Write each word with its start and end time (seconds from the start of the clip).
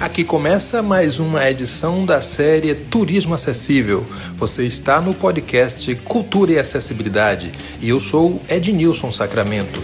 Aqui 0.00 0.24
começa 0.24 0.82
mais 0.82 1.20
uma 1.20 1.46
edição 1.46 2.06
da 2.06 2.22
série 2.22 2.74
Turismo 2.74 3.34
Acessível. 3.34 4.00
Você 4.34 4.64
está 4.64 4.98
no 4.98 5.12
podcast 5.12 5.94
Cultura 5.96 6.52
e 6.52 6.58
Acessibilidade 6.58 7.52
e 7.82 7.90
eu 7.90 8.00
sou 8.00 8.40
Ednilson 8.48 9.10
Sacramento. 9.10 9.78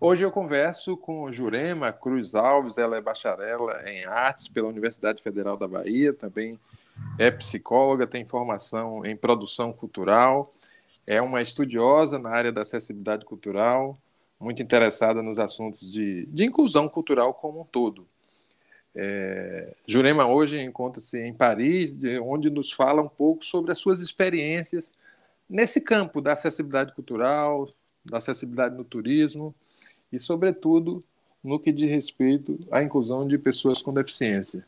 Hoje 0.00 0.24
eu 0.24 0.32
converso 0.32 0.96
com 0.96 1.30
Jurema 1.30 1.92
Cruz 1.92 2.34
Alves, 2.34 2.76
ela 2.76 2.96
é 2.96 3.00
bacharela 3.00 3.88
em 3.88 4.04
artes 4.04 4.48
pela 4.48 4.66
Universidade 4.66 5.22
Federal 5.22 5.56
da 5.56 5.68
Bahia, 5.68 6.12
também 6.12 6.58
é 7.20 7.30
psicóloga, 7.30 8.04
tem 8.04 8.26
formação 8.26 9.06
em 9.06 9.16
produção 9.16 9.72
cultural, 9.72 10.52
é 11.06 11.22
uma 11.22 11.40
estudiosa 11.40 12.18
na 12.18 12.30
área 12.30 12.50
da 12.50 12.62
acessibilidade 12.62 13.24
cultural, 13.24 13.96
muito 14.42 14.60
interessada 14.60 15.22
nos 15.22 15.38
assuntos 15.38 15.90
de, 15.90 16.26
de 16.26 16.44
inclusão 16.44 16.88
cultural 16.88 17.32
como 17.32 17.60
um 17.60 17.64
todo. 17.64 18.06
É, 18.94 19.74
Jurema 19.86 20.26
hoje 20.26 20.60
encontra-se 20.60 21.18
em 21.18 21.32
Paris, 21.32 21.98
onde 22.22 22.50
nos 22.50 22.72
fala 22.72 23.00
um 23.00 23.08
pouco 23.08 23.44
sobre 23.44 23.72
as 23.72 23.78
suas 23.78 24.00
experiências 24.00 24.92
nesse 25.48 25.80
campo 25.80 26.20
da 26.20 26.32
acessibilidade 26.32 26.92
cultural, 26.92 27.72
da 28.04 28.18
acessibilidade 28.18 28.76
no 28.76 28.84
turismo 28.84 29.54
e, 30.12 30.18
sobretudo, 30.18 31.02
no 31.42 31.58
que 31.58 31.72
diz 31.72 31.88
respeito 31.88 32.58
à 32.70 32.82
inclusão 32.82 33.26
de 33.26 33.38
pessoas 33.38 33.80
com 33.80 33.92
deficiência. 33.92 34.66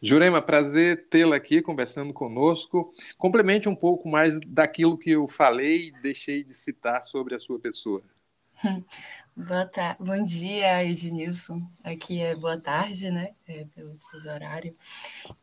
Jurema, 0.00 0.42
prazer 0.42 1.06
tê-la 1.08 1.36
aqui 1.36 1.62
conversando 1.62 2.12
conosco. 2.12 2.92
Complemente 3.16 3.68
um 3.68 3.74
pouco 3.74 4.08
mais 4.08 4.38
daquilo 4.40 4.98
que 4.98 5.10
eu 5.10 5.26
falei 5.26 5.88
e 5.88 6.02
deixei 6.02 6.44
de 6.44 6.54
citar 6.54 7.02
sobre 7.02 7.34
a 7.34 7.38
sua 7.38 7.58
pessoa. 7.58 8.02
Boa 9.36 9.66
tarde. 9.66 10.02
Bom 10.02 10.22
dia, 10.22 10.82
Ednilson. 10.84 11.62
Aqui 11.84 12.20
é 12.20 12.34
boa 12.34 12.58
tarde, 12.58 13.10
né? 13.10 13.34
É, 13.46 13.64
pelo 13.74 13.98
fuso 14.10 14.28
horário. 14.30 14.76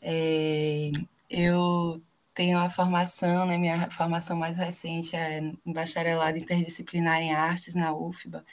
É, 0.02 0.92
eu 1.30 2.02
tenho 2.33 2.58
a 2.59 2.70
formação, 2.70 3.45
né? 3.45 3.58
Minha 3.58 3.89
formação 3.92 4.36
mais 4.36 4.58
recente 4.58 5.16
é 5.16 5.39
em 5.39 5.73
bacharelado 5.73 6.38
interdisciplinar 6.38 7.22
em 7.22 7.33
artes 7.33 7.75
na 7.75 7.94
UFBA. 7.94 8.44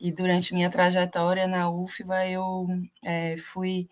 E 0.00 0.10
durante 0.12 0.54
minha 0.54 0.70
trajetória 0.70 1.46
na 1.46 1.70
UFBA, 1.70 2.26
eu 2.28 2.66
é, 3.02 3.36
fui 3.38 3.88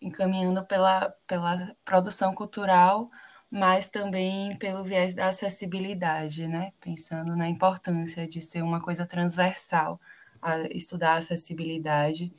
encaminhando 0.00 0.64
pela, 0.64 1.10
pela 1.26 1.74
produção 1.84 2.34
cultural, 2.34 3.10
mas 3.56 3.88
também 3.88 4.54
pelo 4.58 4.84
viés 4.84 5.14
da 5.14 5.28
acessibilidade, 5.28 6.46
né? 6.46 6.72
pensando 6.78 7.34
na 7.34 7.48
importância 7.48 8.28
de 8.28 8.42
ser 8.42 8.60
uma 8.62 8.82
coisa 8.82 9.06
transversal, 9.06 9.98
a 10.42 10.60
estudar 10.70 11.14
a 11.14 11.16
acessibilidade 11.16 12.30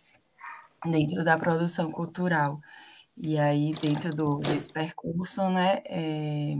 dentro 0.86 1.24
da 1.26 1.36
produção 1.36 1.92
cultural. 1.92 2.62
E 3.16 3.40
aí, 3.40 3.74
dentro 3.82 4.14
do, 4.14 4.38
desse 4.38 4.72
percurso, 4.72 5.50
né, 5.50 5.82
é, 5.86 6.54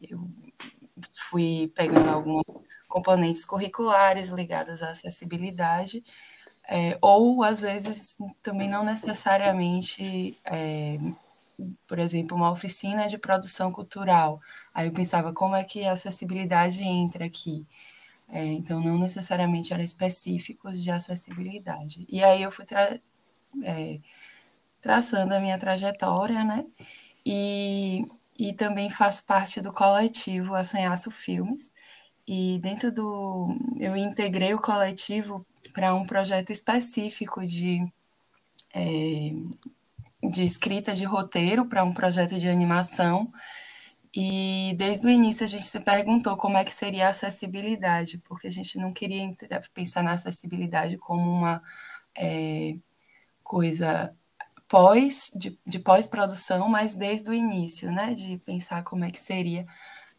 eu 0.00 0.26
fui 1.28 1.70
pegando 1.74 2.08
alguns 2.08 2.44
componentes 2.88 3.44
curriculares 3.44 4.30
ligados 4.30 4.82
à 4.82 4.88
acessibilidade 4.88 6.02
é, 6.66 6.98
ou, 7.00 7.42
às 7.42 7.62
vezes, 7.62 8.18
também 8.42 8.68
não 8.68 8.84
necessariamente, 8.84 10.38
é, 10.44 10.98
por 11.86 11.98
exemplo, 11.98 12.36
uma 12.36 12.50
oficina 12.50 13.08
de 13.08 13.18
produção 13.18 13.72
cultural. 13.72 14.40
Aí 14.72 14.86
eu 14.88 14.92
pensava, 14.92 15.32
como 15.32 15.56
é 15.56 15.64
que 15.64 15.84
a 15.84 15.92
acessibilidade 15.92 16.82
entra 16.82 17.24
aqui? 17.26 17.66
É, 18.28 18.44
então, 18.44 18.80
não 18.80 18.98
necessariamente 18.98 19.72
eram 19.72 19.82
específicos 19.82 20.82
de 20.82 20.90
acessibilidade. 20.90 22.06
E 22.08 22.22
aí 22.22 22.42
eu 22.42 22.50
fui 22.50 22.64
tra 22.64 23.00
é, 23.64 24.00
traçando 24.80 25.34
a 25.34 25.40
minha 25.40 25.58
trajetória, 25.58 26.44
né? 26.44 26.66
E, 27.24 28.06
e 28.38 28.52
também 28.54 28.90
faço 28.90 29.24
parte 29.26 29.60
do 29.60 29.72
coletivo 29.72 30.54
Assanhaço 30.54 31.10
Filmes. 31.10 31.74
E 32.26 32.58
dentro 32.60 32.92
do. 32.92 33.56
Eu 33.78 33.96
integrei 33.96 34.54
o 34.54 34.60
coletivo 34.60 35.46
para 35.72 35.94
um 35.94 36.06
projeto 36.06 36.50
específico 36.50 37.46
de, 37.46 37.86
é, 38.74 39.32
de 40.22 40.44
escrita 40.44 40.94
de 40.94 41.04
roteiro, 41.04 41.66
para 41.66 41.84
um 41.84 41.92
projeto 41.92 42.38
de 42.38 42.48
animação. 42.48 43.32
E 44.14 44.74
desde 44.76 45.06
o 45.06 45.10
início 45.10 45.44
a 45.44 45.48
gente 45.48 45.66
se 45.66 45.80
perguntou 45.80 46.36
como 46.36 46.56
é 46.56 46.64
que 46.64 46.72
seria 46.72 47.06
a 47.06 47.10
acessibilidade, 47.10 48.18
porque 48.18 48.48
a 48.48 48.50
gente 48.50 48.78
não 48.78 48.92
queria 48.92 49.30
pensar 49.74 50.02
na 50.02 50.12
acessibilidade 50.12 50.96
como 50.98 51.30
uma 51.30 51.62
é, 52.16 52.76
coisa 53.42 54.14
pós 54.68 55.30
de, 55.34 55.58
de 55.66 55.78
pós-produção, 55.78 56.68
mas 56.68 56.94
desde 56.94 57.30
o 57.30 57.34
início, 57.34 57.90
né, 57.90 58.14
de 58.14 58.38
pensar 58.38 58.82
como 58.84 59.04
é 59.04 59.10
que 59.10 59.20
seria 59.20 59.66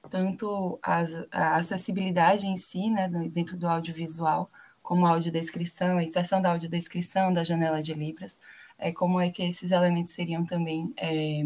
tanto 0.10 0.80
as, 0.82 1.14
a 1.32 1.58
acessibilidade 1.58 2.48
em 2.48 2.58
si, 2.58 2.90
né, 2.90 3.08
dentro 3.32 3.58
do 3.58 3.68
audiovisual, 3.68 4.50
como 4.82 5.06
a 5.06 5.12
audiodescrição, 5.12 5.98
a 5.98 6.04
inserção 6.04 6.42
da 6.42 6.52
audiodescrição 6.52 7.32
da 7.32 7.44
janela 7.44 7.82
de 7.82 7.94
Libras, 7.94 8.40
é, 8.80 8.92
como 8.92 9.20
é 9.20 9.30
que 9.30 9.44
esses 9.44 9.72
elementos 9.72 10.14
seriam 10.14 10.46
também 10.46 10.94
é, 10.98 11.44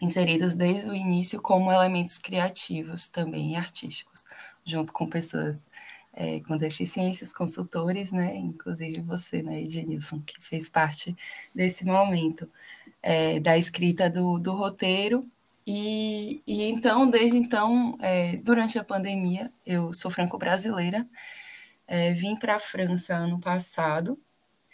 inseridos 0.00 0.56
desde 0.56 0.90
o 0.90 0.94
início 0.94 1.40
como 1.40 1.72
elementos 1.72 2.18
criativos 2.18 3.08
também 3.08 3.52
e 3.52 3.56
artísticos, 3.56 4.26
junto 4.64 4.92
com 4.92 5.08
pessoas 5.08 5.68
é, 6.12 6.40
com 6.40 6.56
deficiências, 6.56 7.32
consultores, 7.32 8.10
né, 8.10 8.34
inclusive 8.36 9.00
você, 9.02 9.42
né, 9.42 9.60
Ednilson, 9.60 10.20
que 10.22 10.40
fez 10.40 10.68
parte 10.68 11.14
desse 11.54 11.84
momento 11.84 12.50
é, 13.02 13.38
da 13.38 13.56
escrita 13.56 14.08
do, 14.08 14.38
do 14.38 14.52
roteiro, 14.52 15.28
e, 15.66 16.42
e, 16.46 16.62
então, 16.62 17.10
desde 17.10 17.36
então, 17.36 17.98
é, 18.00 18.36
durante 18.36 18.78
a 18.78 18.84
pandemia, 18.84 19.52
eu 19.66 19.92
sou 19.92 20.10
franco-brasileira, 20.10 21.06
é, 21.88 22.12
vim 22.12 22.36
para 22.36 22.56
a 22.56 22.60
França 22.60 23.16
ano 23.16 23.40
passado, 23.40 24.18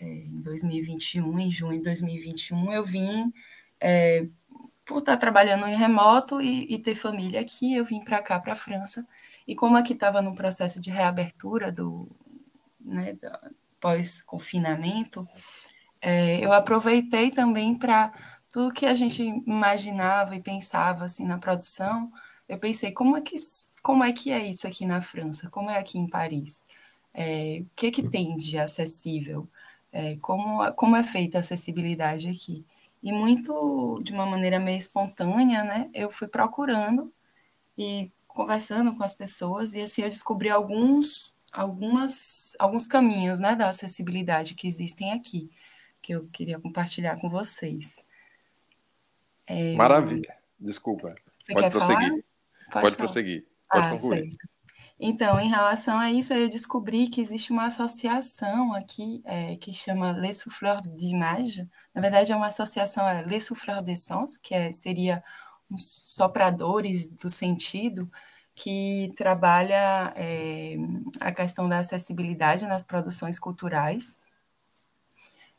em 0.04 0.34
2021, 0.42 1.38
em 1.38 1.50
junho 1.50 1.78
de 1.78 1.84
2021, 1.84 2.72
eu 2.72 2.84
vim 2.84 3.32
é, 3.80 4.26
por 4.84 4.98
estar 4.98 5.16
trabalhando 5.16 5.66
em 5.66 5.76
remoto 5.76 6.40
e, 6.40 6.72
e 6.72 6.78
ter 6.78 6.94
família 6.94 7.40
aqui, 7.40 7.74
eu 7.74 7.84
vim 7.84 8.00
para 8.00 8.22
cá, 8.22 8.38
para 8.40 8.54
a 8.54 8.56
França, 8.56 9.06
e 9.46 9.54
como 9.54 9.76
aqui 9.76 9.92
estava 9.92 10.20
no 10.22 10.34
processo 10.34 10.80
de 10.80 10.90
reabertura 10.90 11.70
do 11.70 12.08
né, 12.80 13.16
pós-confinamento, 13.80 15.26
é, 16.00 16.44
eu 16.44 16.52
aproveitei 16.52 17.30
também 17.30 17.74
para 17.76 18.12
tudo 18.50 18.74
que 18.74 18.86
a 18.86 18.94
gente 18.94 19.22
imaginava 19.22 20.36
e 20.36 20.42
pensava 20.42 21.04
assim 21.04 21.24
na 21.24 21.38
produção, 21.38 22.12
eu 22.48 22.58
pensei 22.58 22.92
como 22.92 23.16
é 23.16 23.20
que 23.20 23.36
como 23.82 24.04
é 24.04 24.12
que 24.12 24.30
é 24.30 24.46
isso 24.46 24.66
aqui 24.66 24.84
na 24.84 25.00
França, 25.00 25.48
como 25.50 25.70
é 25.70 25.78
aqui 25.78 25.98
em 25.98 26.06
Paris, 26.08 26.66
é, 27.14 27.62
o 27.62 27.70
que, 27.74 27.90
que 27.90 28.08
tem 28.08 28.34
de 28.36 28.58
acessível? 28.58 29.48
É, 29.92 30.16
como, 30.16 30.72
como 30.72 30.96
é 30.96 31.02
feita 31.02 31.38
a 31.38 31.40
acessibilidade 31.40 32.28
aqui? 32.28 32.64
E 33.02 33.12
muito 33.12 34.00
de 34.02 34.12
uma 34.12 34.24
maneira 34.24 34.58
meio 34.58 34.78
espontânea, 34.78 35.64
né? 35.64 35.90
Eu 35.92 36.10
fui 36.10 36.26
procurando 36.26 37.12
e 37.76 38.10
conversando 38.26 38.96
com 38.96 39.04
as 39.04 39.14
pessoas, 39.14 39.74
e 39.74 39.80
assim 39.82 40.02
eu 40.02 40.08
descobri 40.08 40.48
alguns, 40.48 41.36
algumas, 41.52 42.56
alguns 42.58 42.86
caminhos 42.86 43.38
né, 43.38 43.54
da 43.54 43.68
acessibilidade 43.68 44.54
que 44.54 44.66
existem 44.66 45.12
aqui, 45.12 45.50
que 46.00 46.12
eu 46.12 46.26
queria 46.32 46.58
compartilhar 46.58 47.20
com 47.20 47.28
vocês. 47.28 48.04
É... 49.46 49.74
Maravilha. 49.74 50.34
Desculpa. 50.58 51.14
Você 51.38 51.52
Pode 51.52 51.70
prosseguir. 51.70 52.24
Pode, 52.70 52.82
Pode 52.84 52.96
prosseguir. 52.96 53.46
Pode 53.70 53.86
ah, 53.86 53.90
concluir. 53.90 54.30
Certo. 54.30 54.51
Então, 55.04 55.40
em 55.40 55.48
relação 55.48 55.98
a 55.98 56.12
isso, 56.12 56.32
eu 56.32 56.48
descobri 56.48 57.08
que 57.08 57.20
existe 57.20 57.50
uma 57.50 57.66
associação 57.66 58.72
aqui 58.72 59.20
é, 59.24 59.56
que 59.56 59.74
chama 59.74 60.12
Les 60.12 60.38
Souffleurs 60.38 60.80
d'Image. 60.82 61.68
Na 61.92 62.00
verdade, 62.00 62.30
é 62.30 62.36
uma 62.36 62.46
associação, 62.46 63.08
é 63.08 63.20
Les 63.22 63.44
Souffleurs 63.44 63.82
d'Essence, 63.82 64.40
que 64.40 64.54
é, 64.54 64.70
seria 64.70 65.20
os 65.68 65.84
sopradores 66.14 67.08
do 67.08 67.28
sentido, 67.28 68.08
que 68.54 69.12
trabalha 69.16 70.12
é, 70.14 70.76
a 71.18 71.32
questão 71.32 71.68
da 71.68 71.80
acessibilidade 71.80 72.64
nas 72.68 72.84
produções 72.84 73.40
culturais. 73.40 74.20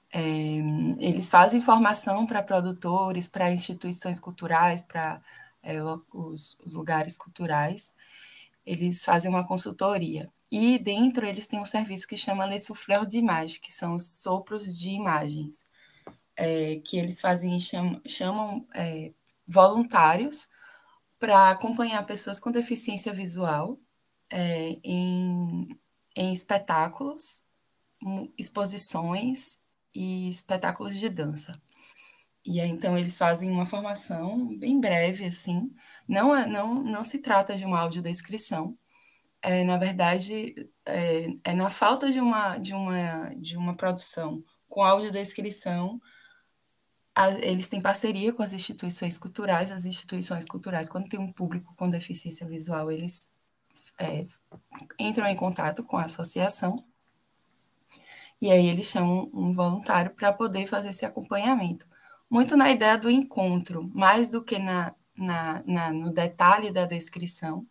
É, 0.10 0.22
eles 1.00 1.30
fazem 1.30 1.60
formação 1.60 2.26
para 2.26 2.42
produtores, 2.42 3.28
para 3.28 3.52
instituições 3.52 4.22
culturais, 4.22 4.82
para 4.82 5.22
é, 5.62 5.84
os, 6.14 6.58
os 6.64 6.74
lugares 6.76 7.18
culturais 7.18 7.94
eles 8.66 9.04
fazem 9.04 9.30
uma 9.30 9.48
consultoria. 9.48 10.32
E 10.52 10.78
dentro 10.78 11.26
eles 11.26 11.48
têm 11.48 11.60
um 11.60 11.66
serviço 11.66 12.08
que 12.08 12.18
chama 12.18 12.46
Les 12.46 12.66
Souffleurs 12.66 13.08
d'Image, 13.08 13.60
que 13.60 13.74
são 13.74 13.96
os 13.96 14.22
sopros 14.22 14.78
de 14.78 14.90
imagens, 14.92 15.66
é, 16.36 16.80
que 16.86 16.98
eles 16.98 17.20
fazem 17.22 17.60
chamam, 17.60 18.02
chamam 18.06 18.68
é, 18.74 19.12
voluntários 19.48 20.48
para 21.20 21.52
acompanhar 21.52 22.06
pessoas 22.06 22.40
com 22.40 22.52
deficiência 22.52 23.14
visual 23.14 23.80
é, 24.30 24.78
em, 24.84 25.68
em 26.16 26.34
espetáculos 26.34 27.44
exposições 28.38 29.62
e 29.94 30.28
espetáculos 30.28 31.00
de 31.00 31.10
dança. 31.10 31.62
E 32.46 32.60
aí, 32.60 32.70
então 32.70 32.98
eles 32.98 33.18
fazem 33.18 33.50
uma 33.50 33.66
formação 33.66 34.58
bem 34.58 34.80
breve, 34.80 35.26
assim. 35.26 35.74
Não, 36.08 36.36
é, 36.36 36.46
não, 36.46 36.84
não 36.84 37.04
se 37.04 37.20
trata 37.20 37.58
de 37.58 37.66
uma 37.66 37.80
audiodescrição. 37.80 38.78
É, 39.42 39.64
na 39.64 39.78
verdade, 39.78 40.70
é, 40.86 41.28
é 41.44 41.54
na 41.54 41.70
falta 41.70 42.12
de 42.12 42.20
uma, 42.20 42.58
de, 42.58 42.74
uma, 42.74 43.34
de 43.36 43.58
uma 43.58 43.76
produção 43.76 44.44
com 44.70 44.82
audiodescrição, 44.84 46.02
a, 47.16 47.30
eles 47.32 47.68
têm 47.68 47.82
parceria 47.82 48.34
com 48.34 48.44
as 48.44 48.54
instituições 48.54 49.18
culturais. 49.18 49.72
As 49.72 49.86
instituições 49.86 50.46
culturais, 50.46 50.90
quando 50.90 51.10
tem 51.10 51.20
um 51.20 51.32
público 51.32 51.74
com 51.76 51.90
deficiência 51.90 52.48
visual, 52.48 52.92
eles 52.92 53.34
é, 54.00 54.26
entram 55.00 55.28
em 55.28 55.36
contato 55.36 55.84
com 55.84 55.98
a 55.98 56.06
associação 56.06 56.84
e 58.44 58.52
aí 58.52 58.68
eles 58.68 58.88
chamam 58.88 59.30
um 59.34 59.54
voluntário 59.54 60.12
para 60.12 60.34
poder 60.34 60.68
fazer 60.68 60.90
esse 60.90 61.06
acompanhamento. 61.06 61.86
Muito 62.34 62.58
na 62.58 62.72
ideia 62.72 62.98
do 62.98 63.12
encontro, 63.12 63.92
mais 63.94 64.32
do 64.32 64.44
que 64.44 64.58
na, 64.58 64.96
na, 65.16 65.62
na 65.68 65.94
no 65.94 66.12
detalhe 66.12 66.72
da 66.72 66.84
descrição. 66.84 67.64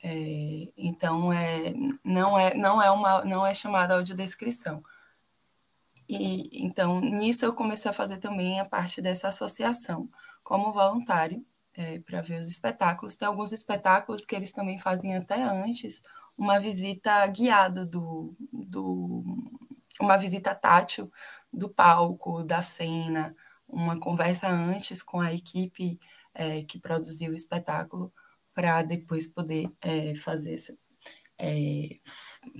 É, 0.00 0.68
então 0.76 1.32
é, 1.32 1.74
não 2.04 2.38
é 2.38 2.54
não 2.54 2.80
é 2.80 2.88
uma 2.92 3.24
não 3.24 3.44
é 3.44 3.52
chamada 3.54 3.94
audiodescrição. 3.94 4.84
E 6.08 6.64
então 6.64 7.00
nisso 7.00 7.44
eu 7.44 7.52
comecei 7.52 7.90
a 7.90 7.94
fazer 7.94 8.18
também 8.18 8.60
a 8.60 8.64
parte 8.64 9.02
dessa 9.02 9.28
associação 9.28 10.08
como 10.44 10.72
voluntário 10.72 11.44
é, 11.74 11.98
para 11.98 12.22
ver 12.22 12.38
os 12.38 12.46
espetáculos. 12.46 13.16
Tem 13.16 13.26
alguns 13.26 13.50
espetáculos 13.52 14.24
que 14.24 14.36
eles 14.36 14.52
também 14.52 14.78
fazem 14.78 15.16
até 15.16 15.42
antes 15.42 16.02
uma 16.36 16.60
visita 16.60 17.26
guiada 17.26 17.84
do, 17.84 18.32
do 18.52 19.24
uma 20.00 20.16
visita 20.16 20.54
tátil 20.54 21.10
do 21.52 21.68
palco, 21.68 22.44
da 22.44 22.62
cena, 22.62 23.34
uma 23.68 23.98
conversa 23.98 24.48
antes 24.48 25.02
com 25.02 25.20
a 25.20 25.32
equipe 25.32 25.98
é, 26.34 26.62
que 26.62 26.78
produziu 26.78 27.32
o 27.32 27.36
espetáculo 27.36 28.12
para 28.54 28.82
depois 28.82 29.26
poder 29.26 29.70
é, 29.80 30.14
fazer 30.14 30.56
é, 31.38 31.98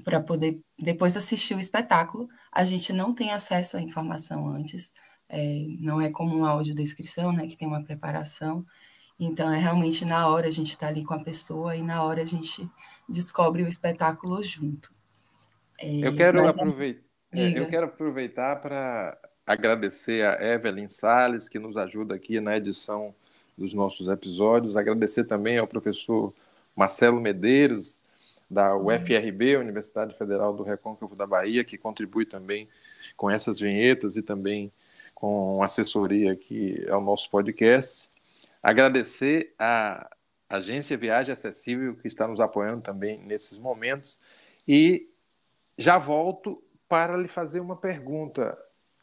para 0.05 0.21
poder 0.21 0.61
depois 0.79 1.17
assistir 1.17 1.55
o 1.55 1.61
espetáculo. 1.61 2.29
A 2.53 2.65
gente 2.65 2.93
não 2.93 3.15
tem 3.15 3.33
acesso 3.33 3.77
à 3.77 3.81
informação 3.81 4.49
antes, 4.49 4.93
é, 5.29 5.67
não 5.81 6.01
é 6.01 6.11
como 6.11 6.37
uma 6.37 6.51
audiodescrição, 6.51 7.33
né, 7.33 7.47
que 7.47 7.57
tem 7.57 7.67
uma 7.67 7.83
preparação. 7.83 8.65
Então, 9.19 9.53
é 9.53 9.59
realmente 9.59 10.05
na 10.05 10.29
hora 10.29 10.47
a 10.47 10.51
gente 10.51 10.71
está 10.71 10.87
ali 10.87 11.05
com 11.05 11.15
a 11.15 11.23
pessoa 11.23 11.75
e 11.75 11.83
na 11.83 12.05
hora 12.05 12.23
a 12.23 12.27
gente 12.27 12.71
descobre 13.09 13.65
o 13.65 13.69
espetáculo 13.69 14.43
junto. 14.45 14.95
É, 15.77 16.07
eu 16.07 16.15
quero 16.15 16.47
aproveitar. 16.47 17.03
É, 17.33 17.59
eu 17.59 17.69
quero 17.69 17.87
aproveitar 17.87 18.61
para 18.61 19.19
agradecer 19.49 20.27
a 20.27 20.55
Evelyn 20.55 20.89
Sales, 20.89 21.49
que 21.49 21.59
nos 21.59 21.79
ajuda 21.79 22.15
aqui 22.15 22.39
na 22.39 22.55
edição 22.55 23.15
dos 23.57 23.73
nossos 23.73 24.07
episódios. 24.07 24.77
Agradecer 24.77 25.25
também 25.25 25.57
ao 25.57 25.67
professor 25.67 26.35
Marcelo 26.77 27.19
Medeiros, 27.19 27.99
da. 28.51 28.77
UFRB, 28.77 29.57
Universidade 29.57 30.15
Federal 30.19 30.55
do 30.55 30.63
Recôncavo 30.63 31.17
da 31.17 31.27
Bahia, 31.27 31.65
que 31.65 31.79
contribui 31.79 32.27
também 32.27 32.69
com 33.17 33.31
essas 33.31 33.59
vinhetas 33.59 34.17
e 34.17 34.23
também 34.23 34.71
com 35.15 35.63
assessoria 35.63 36.33
aqui 36.33 36.87
ao 36.91 37.01
nosso 37.01 37.31
podcast. 37.31 38.11
Agradecer 38.63 39.55
à 39.59 40.11
Agência 40.47 40.97
Viagem 40.97 41.33
Acessível, 41.33 41.97
que 41.97 42.07
está 42.07 42.29
nos 42.29 42.39
apoiando 42.39 42.83
também 42.83 43.19
nesses 43.21 43.57
momentos. 43.57 44.19
E 44.67 45.09
já 45.79 45.97
volto 45.97 46.63
para 46.87 47.17
lhe 47.17 47.29
fazer 47.29 47.61
uma 47.61 47.77
pergunta, 47.77 48.59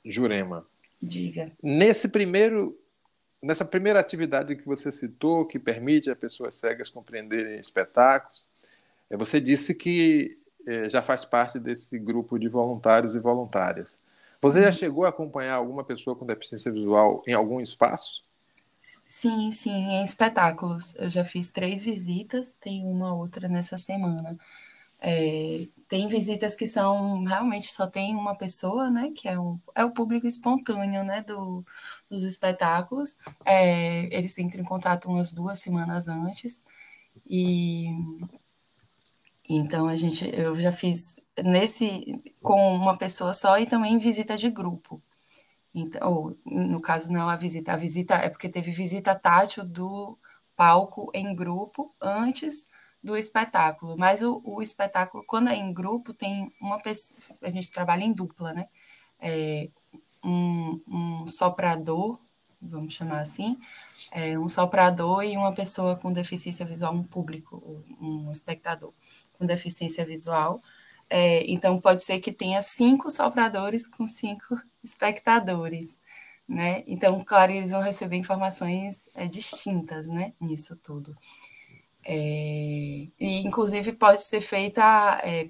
Jurema. 0.05 0.65
Diga. 1.01 1.51
Nesse 1.61 2.09
primeiro, 2.09 2.77
nessa 3.41 3.65
primeira 3.65 3.99
atividade 3.99 4.55
que 4.55 4.65
você 4.65 4.91
citou, 4.91 5.45
que 5.45 5.59
permite 5.59 6.09
a 6.09 6.15
pessoas 6.15 6.55
cegas 6.55 6.89
compreenderem 6.89 7.59
espetáculos, 7.59 8.45
eh, 9.09 9.17
você 9.17 9.39
disse 9.39 9.73
que 9.75 10.37
eh, 10.65 10.89
já 10.89 11.01
faz 11.01 11.25
parte 11.25 11.59
desse 11.59 11.97
grupo 11.99 12.39
de 12.39 12.47
voluntários 12.47 13.15
e 13.15 13.19
voluntárias. 13.19 13.99
Você 14.41 14.61
já 14.61 14.67
uhum. 14.67 14.71
chegou 14.73 15.05
a 15.05 15.09
acompanhar 15.09 15.55
alguma 15.55 15.83
pessoa 15.83 16.15
com 16.15 16.25
deficiência 16.25 16.71
visual 16.71 17.23
em 17.27 17.33
algum 17.33 17.59
espaço? 17.59 18.23
Sim, 19.05 19.51
sim, 19.51 19.71
em 19.71 20.03
espetáculos. 20.03 20.93
Eu 20.95 21.09
já 21.09 21.23
fiz 21.23 21.49
três 21.49 21.83
visitas, 21.83 22.55
tem 22.59 22.85
uma 22.85 23.13
outra 23.13 23.47
nessa 23.47 23.77
semana. 23.77 24.37
É, 25.07 25.67
tem 25.87 26.07
visitas 26.07 26.55
que 26.55 26.65
são 26.65 27.23
realmente 27.25 27.71
só 27.71 27.85
tem 27.85 28.15
uma 28.15 28.35
pessoa, 28.35 28.89
né? 28.89 29.11
Que 29.15 29.27
é, 29.29 29.35
é 29.75 29.85
o 29.85 29.91
público 29.91 30.25
espontâneo, 30.25 31.03
né? 31.03 31.21
Do, 31.21 31.63
dos 32.09 32.23
espetáculos. 32.23 33.15
É, 33.45 34.05
eles 34.15 34.35
entram 34.39 34.61
em 34.61 34.65
contato 34.65 35.07
umas 35.07 35.31
duas 35.31 35.59
semanas 35.59 36.07
antes. 36.07 36.65
E 37.27 37.85
então 39.47 39.87
a 39.87 39.95
gente, 39.95 40.27
eu 40.33 40.59
já 40.59 40.71
fiz 40.71 41.17
nesse 41.43 42.19
com 42.41 42.75
uma 42.75 42.97
pessoa 42.97 43.31
só 43.33 43.59
e 43.59 43.67
também 43.67 43.99
visita 43.99 44.35
de 44.35 44.49
grupo. 44.49 44.99
Então, 45.73 46.09
ou, 46.09 46.37
no 46.45 46.81
caso 46.81 47.11
não 47.11 47.29
a 47.29 47.35
visita, 47.35 47.73
a 47.73 47.77
visita 47.77 48.15
é 48.15 48.29
porque 48.29 48.49
teve 48.49 48.71
visita 48.71 49.13
tátil 49.13 49.63
do 49.63 50.17
palco 50.55 51.11
em 51.13 51.35
grupo 51.35 51.93
antes 52.01 52.67
do 53.05 53.15
espetáculo, 53.15 53.95
mas 53.95 54.23
o, 54.23 54.41
o, 54.43 54.63
espetáculo, 54.63 55.23
quando 55.27 55.49
é 55.49 55.55
em 55.55 55.71
grupo, 55.71 56.11
tem 56.11 56.51
uma 56.59 56.79
pessoa, 56.81 57.37
a 57.43 57.51
gente 57.51 57.69
trabalha 57.69 58.03
em 58.03 58.11
dupla, 58.11 58.51
né? 58.51 58.67
É, 59.19 59.69
um, 60.23 60.81
um, 60.87 61.27
soprador, 61.27 62.19
vamos 62.59 62.95
chamar 62.95 63.19
assim, 63.19 63.59
é, 64.11 64.37
um 64.39 64.49
soprador 64.49 65.23
e 65.23 65.37
uma 65.37 65.53
pessoa 65.53 65.95
com 65.95 66.11
deficiência 66.11 66.65
visual, 66.65 66.95
um 66.95 67.03
público, 67.03 67.85
um 68.01 68.31
espectador 68.31 68.91
com 69.33 69.45
deficiência 69.45 70.03
visual. 70.03 70.59
É, 71.07 71.43
então, 71.45 71.79
pode 71.79 72.03
ser 72.03 72.19
que 72.19 72.31
tenha 72.31 72.59
cinco 72.63 73.11
sopradores 73.11 73.85
com 73.85 74.07
cinco 74.07 74.59
espectadores. 74.83 76.01
Né? 76.47 76.83
Então, 76.87 77.23
claro, 77.23 77.51
eles 77.51 77.69
vão 77.69 77.81
receber 77.81 78.17
informações 78.17 79.07
é, 79.13 79.27
distintas 79.27 80.07
né, 80.07 80.33
nisso 80.41 80.75
tudo. 80.75 81.15
É, 82.05 83.07
e, 83.19 83.39
inclusive, 83.43 83.91
pode 83.93 84.21
ser 84.23 84.39
feita. 84.39 85.19
É, 85.23 85.49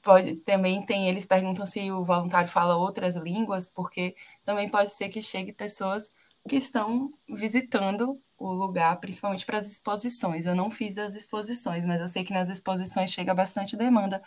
pode, 0.00 0.36
também 0.36 0.84
tem, 0.84 1.08
eles 1.08 1.26
perguntam 1.26 1.66
se 1.66 1.90
o 1.90 2.02
voluntário 2.02 2.48
fala 2.48 2.76
outras 2.76 3.16
línguas, 3.16 3.68
porque 3.68 4.14
também 4.42 4.68
pode 4.68 4.90
ser 4.90 5.10
que 5.10 5.20
chegue 5.20 5.52
pessoas 5.52 6.12
que 6.48 6.56
estão 6.56 7.12
visitando 7.28 8.18
o 8.38 8.52
lugar, 8.52 8.98
principalmente 8.98 9.44
para 9.44 9.58
as 9.58 9.70
exposições. 9.70 10.46
Eu 10.46 10.54
não 10.54 10.70
fiz 10.70 10.96
as 10.96 11.14
exposições, 11.14 11.84
mas 11.84 12.00
eu 12.00 12.08
sei 12.08 12.24
que 12.24 12.32
nas 12.32 12.48
exposições 12.48 13.10
chega 13.10 13.34
bastante 13.34 13.76
demanda 13.76 14.22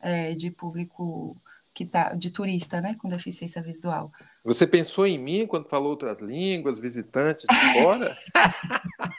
é, 0.00 0.34
de 0.34 0.50
público 0.50 1.36
que 1.74 1.84
tá 1.84 2.14
de 2.14 2.30
turista, 2.30 2.80
né, 2.80 2.96
com 2.98 3.08
deficiência 3.08 3.62
visual. 3.62 4.10
Você 4.42 4.66
pensou 4.66 5.06
em 5.06 5.18
mim 5.18 5.46
quando 5.46 5.68
falou 5.68 5.90
outras 5.90 6.20
línguas, 6.20 6.78
visitantes 6.78 7.44
de 7.46 7.82
fora? 7.82 8.16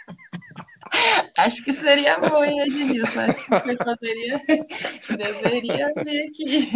Acho 1.46 1.64
que 1.64 1.74
seria 1.74 2.20
bom, 2.20 2.44
hein, 2.44 2.60
Ednilson? 2.62 3.20
Acho 3.22 3.44
que 3.44 3.50
você 3.50 3.76
poderia, 3.78 4.42
deveria 5.18 5.94
vir 6.04 6.28
aqui. 6.28 6.70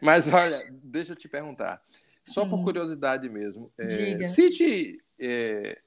Mas 0.02 0.32
olha, 0.32 0.60
deixa 0.82 1.12
eu 1.12 1.16
te 1.16 1.28
perguntar, 1.28 1.82
só 2.24 2.44
por 2.44 2.58
hum. 2.58 2.64
curiosidade 2.64 3.28
mesmo, 3.28 3.72
é, 3.78 4.22
cite 4.24 5.02
é, 5.18 5.80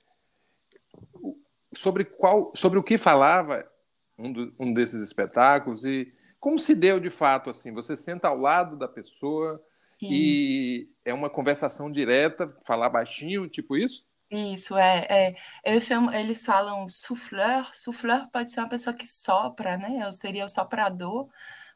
sobre, 1.72 2.04
qual, 2.04 2.52
sobre 2.56 2.80
o 2.80 2.84
que 2.84 2.98
falava 2.98 3.70
um, 4.18 4.32
do, 4.32 4.54
um 4.60 4.74
desses 4.74 5.02
espetáculos 5.02 5.86
e 5.86 6.12
como 6.40 6.58
se 6.58 6.74
deu 6.74 7.00
de 7.00 7.10
fato 7.10 7.50
assim? 7.50 7.74
Você 7.74 7.96
senta 7.96 8.28
ao 8.28 8.38
lado 8.38 8.78
da 8.78 8.88
pessoa 8.88 9.62
isso. 10.02 10.14
e 10.14 10.90
é 11.04 11.14
uma 11.14 11.30
conversação 11.30 11.92
direta, 11.92 12.48
falar 12.66 12.90
baixinho, 12.90 13.48
tipo 13.48 13.78
isso? 13.78 14.09
Isso, 14.32 14.78
é, 14.78 15.08
é. 15.10 15.36
Eu 15.64 15.82
chamo, 15.82 16.12
eles 16.12 16.46
falam 16.46 16.88
souffleur. 16.88 17.74
Souffleur 17.76 18.28
pode 18.30 18.52
ser 18.52 18.60
uma 18.60 18.70
pessoa 18.70 18.94
que 18.96 19.08
sopra, 19.08 19.76
né? 19.78 20.04
Eu 20.06 20.12
seria 20.12 20.46
o 20.46 20.50
soprador, 20.50 21.28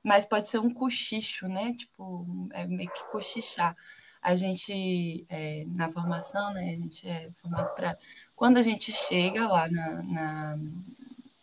mas 0.03 0.25
pode 0.27 0.48
ser 0.48 0.60
um 0.60 0.72
cochicho, 0.72 1.48
né? 1.48 1.74
Tipo, 1.74 2.48
é 2.53 2.65
meio 2.67 2.91
que 2.91 3.03
cochichar. 3.12 3.75
A 4.22 4.36
gente, 4.36 5.25
é, 5.29 5.65
na 5.67 5.89
formação, 5.89 6.53
né? 6.53 6.62
A 6.69 6.75
gente 6.75 7.07
é 7.07 7.31
formado 7.41 7.74
para. 7.75 7.98
Quando 8.36 8.57
a 8.57 8.62
gente 8.62 8.91
chega 8.91 9.48
lá 9.48 9.67
na, 9.69 10.03
na 10.03 10.57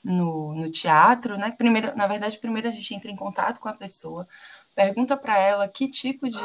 no, 0.03 0.55
no 0.55 0.71
teatro, 0.71 1.37
né? 1.37 1.51
Primeiro, 1.51 1.95
na 1.97 2.07
verdade, 2.07 2.39
primeiro 2.39 2.69
a 2.69 2.71
gente 2.73 2.95
entra 2.95 3.11
em 3.11 3.17
contato 3.17 3.61
com 3.61 3.69
a 3.69 3.75
pessoa, 3.75 4.27
pergunta 4.75 5.17
para 5.17 5.39
ela 5.39 5.69
que 5.69 5.89
tipo 5.89 6.29
de, 6.29 6.39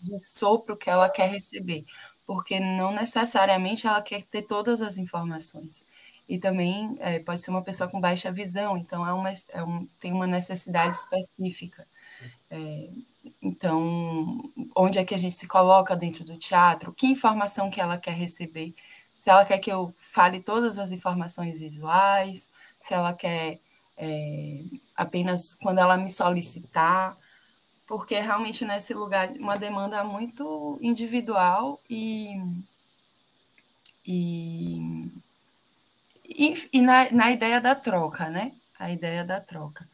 de 0.00 0.20
sopro 0.24 0.76
que 0.76 0.90
ela 0.90 1.08
quer 1.10 1.28
receber 1.30 1.84
porque 2.28 2.60
não 2.60 2.92
necessariamente 2.92 3.86
ela 3.86 4.02
quer 4.02 4.22
ter 4.22 4.42
todas 4.42 4.82
as 4.82 4.98
informações. 4.98 5.82
E 6.28 6.38
também 6.38 6.94
é, 7.00 7.18
pode 7.18 7.40
ser 7.40 7.50
uma 7.50 7.62
pessoa 7.62 7.88
com 7.88 7.98
baixa 7.98 8.30
visão, 8.30 8.76
então 8.76 9.06
é 9.06 9.14
uma, 9.14 9.32
é 9.48 9.64
um, 9.64 9.88
tem 9.98 10.12
uma 10.12 10.26
necessidade 10.26 10.94
específica. 10.94 11.88
É, 12.50 12.90
então, 13.40 14.52
onde 14.76 14.98
é 14.98 15.04
que 15.06 15.14
a 15.14 15.18
gente 15.18 15.36
se 15.36 15.48
coloca 15.48 15.96
dentro 15.96 16.22
do 16.22 16.36
teatro? 16.36 16.92
Que 16.92 17.06
informação 17.06 17.70
que 17.70 17.80
ela 17.80 17.96
quer 17.96 18.12
receber? 18.12 18.74
Se 19.16 19.30
ela 19.30 19.46
quer 19.46 19.56
que 19.56 19.72
eu 19.72 19.94
fale 19.96 20.38
todas 20.42 20.78
as 20.78 20.92
informações 20.92 21.58
visuais, 21.58 22.50
se 22.78 22.92
ela 22.92 23.14
quer 23.14 23.58
é, 23.96 24.64
apenas 24.94 25.54
quando 25.54 25.78
ela 25.78 25.96
me 25.96 26.12
solicitar, 26.12 27.16
porque 27.88 28.20
realmente 28.20 28.66
nesse 28.66 28.92
lugar 28.92 29.30
uma 29.40 29.56
demanda 29.56 30.04
muito 30.04 30.78
individual 30.80 31.80
e 31.88 32.36
e, 34.06 35.10
e, 36.24 36.68
e 36.72 36.80
na, 36.80 37.10
na 37.10 37.32
ideia 37.32 37.60
da 37.60 37.74
troca, 37.74 38.30
né? 38.30 38.52
A 38.78 38.90
ideia 38.90 39.24
da 39.24 39.40
troca. 39.40 39.88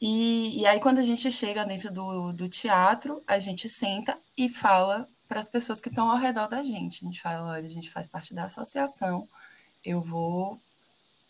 E, 0.00 0.60
e 0.60 0.66
aí, 0.66 0.80
quando 0.80 0.98
a 0.98 1.02
gente 1.02 1.30
chega 1.32 1.64
dentro 1.64 1.92
do, 1.92 2.32
do 2.32 2.48
teatro, 2.48 3.22
a 3.26 3.38
gente 3.38 3.68
senta 3.68 4.16
e 4.36 4.48
fala 4.48 5.08
para 5.26 5.40
as 5.40 5.48
pessoas 5.48 5.80
que 5.80 5.88
estão 5.88 6.10
ao 6.10 6.16
redor 6.16 6.46
da 6.46 6.62
gente. 6.62 7.04
A 7.04 7.08
gente 7.08 7.20
fala: 7.20 7.52
olha, 7.52 7.66
a 7.66 7.70
gente 7.70 7.90
faz 7.90 8.08
parte 8.08 8.34
da 8.34 8.44
associação, 8.44 9.28
eu 9.84 10.00
vou, 10.00 10.60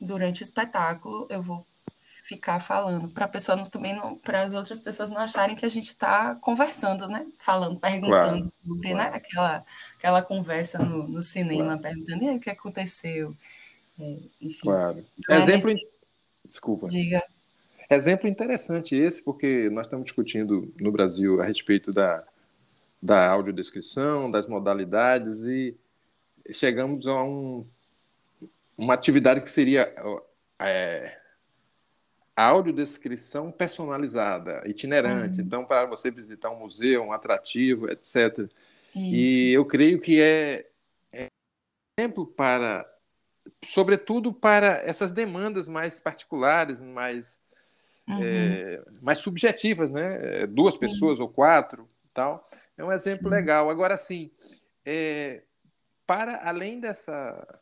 durante 0.00 0.42
o 0.42 0.44
espetáculo, 0.44 1.26
eu 1.30 1.42
vou 1.42 1.66
ficar 2.28 2.61
falando 2.61 3.08
para 3.08 3.26
pessoa 3.26 3.62
também 3.70 3.99
para 4.23 4.42
as 4.42 4.52
outras 4.52 4.80
pessoas 4.80 5.11
não 5.11 5.18
acharem 5.18 5.56
que 5.56 5.64
a 5.64 5.68
gente 5.70 5.88
está 5.88 6.35
conversando, 6.35 7.08
né? 7.08 7.26
Falando, 7.38 7.80
perguntando 7.80 8.11
claro, 8.11 8.50
sobre, 8.50 8.92
né? 8.92 8.94
claro. 8.94 9.11
né? 9.11 9.16
Aquela 9.16 9.64
aquela 9.97 10.23
conversa 10.23 10.78
no, 10.78 11.08
no 11.08 11.23
cinema, 11.23 11.78
claro. 11.78 11.80
perguntando 11.80 12.25
e 12.25 12.28
aí, 12.28 12.37
o 12.37 12.40
que 12.40 12.50
aconteceu. 12.50 13.35
É, 13.99 14.18
enfim. 14.42 14.61
Claro. 14.61 15.04
Então, 15.18 15.35
é 15.35 15.38
Exemplo. 15.38 15.73
Nesse... 15.73 15.88
Desculpa. 16.44 16.88
Diga. 16.88 17.25
Exemplo 17.90 18.28
interessante 18.28 18.94
esse, 18.94 19.25
porque 19.25 19.70
nós 19.70 19.87
estamos 19.87 20.04
discutindo 20.04 20.70
no 20.78 20.92
Brasil 20.92 21.40
a 21.40 21.47
respeito 21.47 21.90
da, 21.90 22.23
da 23.00 23.30
audiodescrição, 23.30 24.30
das 24.30 24.47
modalidades, 24.47 25.44
e 25.44 25.75
chegamos 26.52 27.06
a 27.06 27.23
um, 27.23 27.66
uma 28.76 28.92
atividade 28.92 29.40
que 29.40 29.50
seria 29.50 29.90
é, 30.61 31.16
audiodescrição 32.47 33.50
personalizada, 33.50 34.62
itinerante. 34.64 35.40
Uhum. 35.40 35.47
Então, 35.47 35.64
para 35.64 35.87
você 35.87 36.11
visitar 36.11 36.50
um 36.50 36.61
museu, 36.61 37.02
um 37.02 37.12
atrativo, 37.12 37.90
etc. 37.90 38.38
Isso. 38.38 38.50
E 38.95 39.52
eu 39.52 39.64
creio 39.64 40.00
que 40.00 40.21
é, 40.21 40.66
é 41.12 41.26
exemplo 41.99 42.26
para, 42.26 42.88
sobretudo 43.64 44.33
para 44.33 44.83
essas 44.85 45.11
demandas 45.11 45.68
mais 45.68 45.99
particulares, 45.99 46.80
mais 46.80 47.40
uhum. 48.09 48.21
é, 48.23 48.83
mais 49.02 49.18
subjetivas, 49.18 49.90
né? 49.90 50.47
Duas 50.47 50.76
pessoas 50.76 51.18
ou 51.18 51.28
quatro, 51.28 51.88
tal. 52.14 52.49
É 52.76 52.85
um 52.85 52.92
exemplo 52.92 53.28
sim. 53.28 53.35
legal. 53.35 53.68
Agora, 53.68 53.97
sim, 53.97 54.30
é, 54.87 55.42
para 56.07 56.49
além 56.49 56.78
dessa 56.78 57.61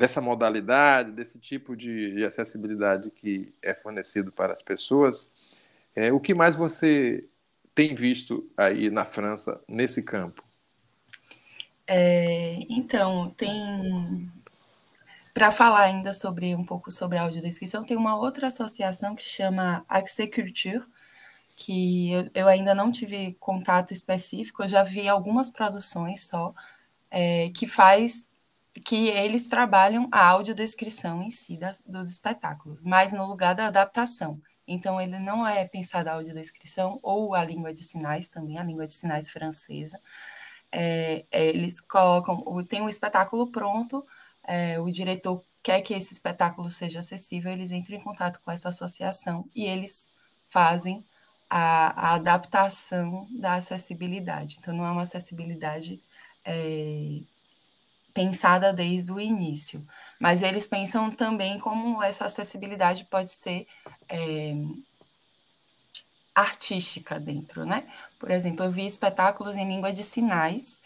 dessa 0.00 0.18
modalidade, 0.18 1.12
desse 1.12 1.38
tipo 1.38 1.76
de, 1.76 2.14
de, 2.14 2.24
acessibilidade 2.24 3.10
que 3.10 3.52
é 3.60 3.74
fornecido 3.74 4.32
para 4.32 4.50
as 4.50 4.62
pessoas, 4.62 5.30
é, 5.94 6.10
o 6.10 6.18
que 6.18 6.32
mais 6.32 6.56
você 6.56 7.28
tem 7.74 7.94
visto 7.94 8.50
aí 8.56 8.88
na 8.88 9.04
França 9.04 9.60
nesse 9.68 10.02
campo? 10.02 10.42
É, 11.86 12.60
então, 12.70 13.28
tem 13.36 14.26
para 15.34 15.52
falar 15.52 15.82
ainda 15.82 16.14
sobre 16.14 16.54
um 16.56 16.64
pouco 16.64 16.90
sobre 16.90 17.18
a 17.18 17.22
audiodescrição, 17.24 17.84
tem 17.84 17.96
uma 17.96 18.16
outra 18.16 18.46
associação 18.46 19.14
que 19.14 19.22
chama 19.22 19.84
Accès 19.86 20.30
Culture, 20.34 20.82
que 21.56 22.10
eu, 22.10 22.30
eu, 22.34 22.48
ainda 22.48 22.74
não 22.74 22.90
tive 22.90 23.36
contato 23.38 23.92
específico, 23.92 24.62
eu 24.62 24.68
já 24.68 24.82
vi 24.82 25.06
algumas 25.06 25.50
produções 25.50 26.26
só, 26.26 26.54
é, 27.10 27.50
que 27.50 27.66
faz 27.66 28.29
que 28.84 29.08
eles 29.08 29.48
trabalham 29.48 30.08
a 30.12 30.24
audiodescrição 30.26 31.22
em 31.22 31.30
si 31.30 31.56
das, 31.56 31.82
dos 31.82 32.10
espetáculos, 32.10 32.84
mas 32.84 33.12
no 33.12 33.26
lugar 33.26 33.54
da 33.54 33.66
adaptação. 33.66 34.40
Então, 34.66 35.00
ele 35.00 35.18
não 35.18 35.46
é 35.46 35.66
pensado 35.66 36.08
a 36.08 36.12
audiodescrição 36.14 37.00
ou 37.02 37.34
a 37.34 37.44
língua 37.44 37.72
de 37.72 37.82
sinais 37.82 38.28
também, 38.28 38.58
a 38.58 38.62
língua 38.62 38.86
de 38.86 38.92
sinais 38.92 39.28
francesa. 39.30 40.00
É, 40.70 41.24
eles 41.32 41.80
colocam, 41.80 42.64
tem 42.64 42.80
um 42.80 42.88
espetáculo 42.88 43.50
pronto, 43.50 44.06
é, 44.44 44.78
o 44.78 44.88
diretor 44.90 45.44
quer 45.62 45.80
que 45.80 45.92
esse 45.92 46.12
espetáculo 46.12 46.70
seja 46.70 47.00
acessível, 47.00 47.50
eles 47.52 47.72
entram 47.72 47.96
em 47.96 48.00
contato 48.00 48.40
com 48.42 48.50
essa 48.52 48.68
associação 48.68 49.48
e 49.54 49.64
eles 49.64 50.10
fazem 50.48 51.04
a, 51.48 52.10
a 52.10 52.14
adaptação 52.14 53.26
da 53.32 53.54
acessibilidade. 53.54 54.58
Então, 54.60 54.74
não 54.74 54.86
é 54.86 54.90
uma 54.92 55.02
acessibilidade 55.02 56.00
é, 56.44 57.20
pensada 58.12 58.72
desde 58.72 59.12
o 59.12 59.20
início, 59.20 59.86
mas 60.18 60.42
eles 60.42 60.66
pensam 60.66 61.10
também 61.10 61.58
como 61.58 62.02
essa 62.02 62.24
acessibilidade 62.24 63.04
pode 63.04 63.30
ser 63.30 63.66
é, 64.08 64.54
artística 66.34 67.18
dentro, 67.20 67.64
né? 67.64 67.86
Por 68.18 68.30
exemplo, 68.30 68.64
eu 68.64 68.70
vi 68.70 68.86
espetáculos 68.86 69.56
em 69.56 69.68
língua 69.68 69.92
de 69.92 70.02
sinais 70.02 70.80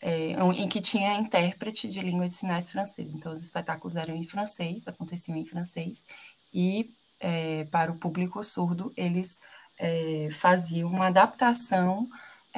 é, 0.00 0.32
em 0.32 0.68
que 0.68 0.80
tinha 0.80 1.14
intérprete 1.14 1.88
de 1.88 2.00
língua 2.00 2.28
de 2.28 2.34
sinais 2.34 2.70
francesa. 2.70 3.10
Então, 3.12 3.32
os 3.32 3.42
espetáculos 3.42 3.96
eram 3.96 4.14
em 4.14 4.22
francês, 4.22 4.86
aconteciam 4.86 5.36
em 5.36 5.44
francês, 5.44 6.06
e 6.52 6.94
é, 7.18 7.64
para 7.64 7.90
o 7.90 7.98
público 7.98 8.42
surdo, 8.42 8.92
eles 8.96 9.40
faziam 10.32 10.90
uma 10.90 11.06
adaptação 11.06 12.08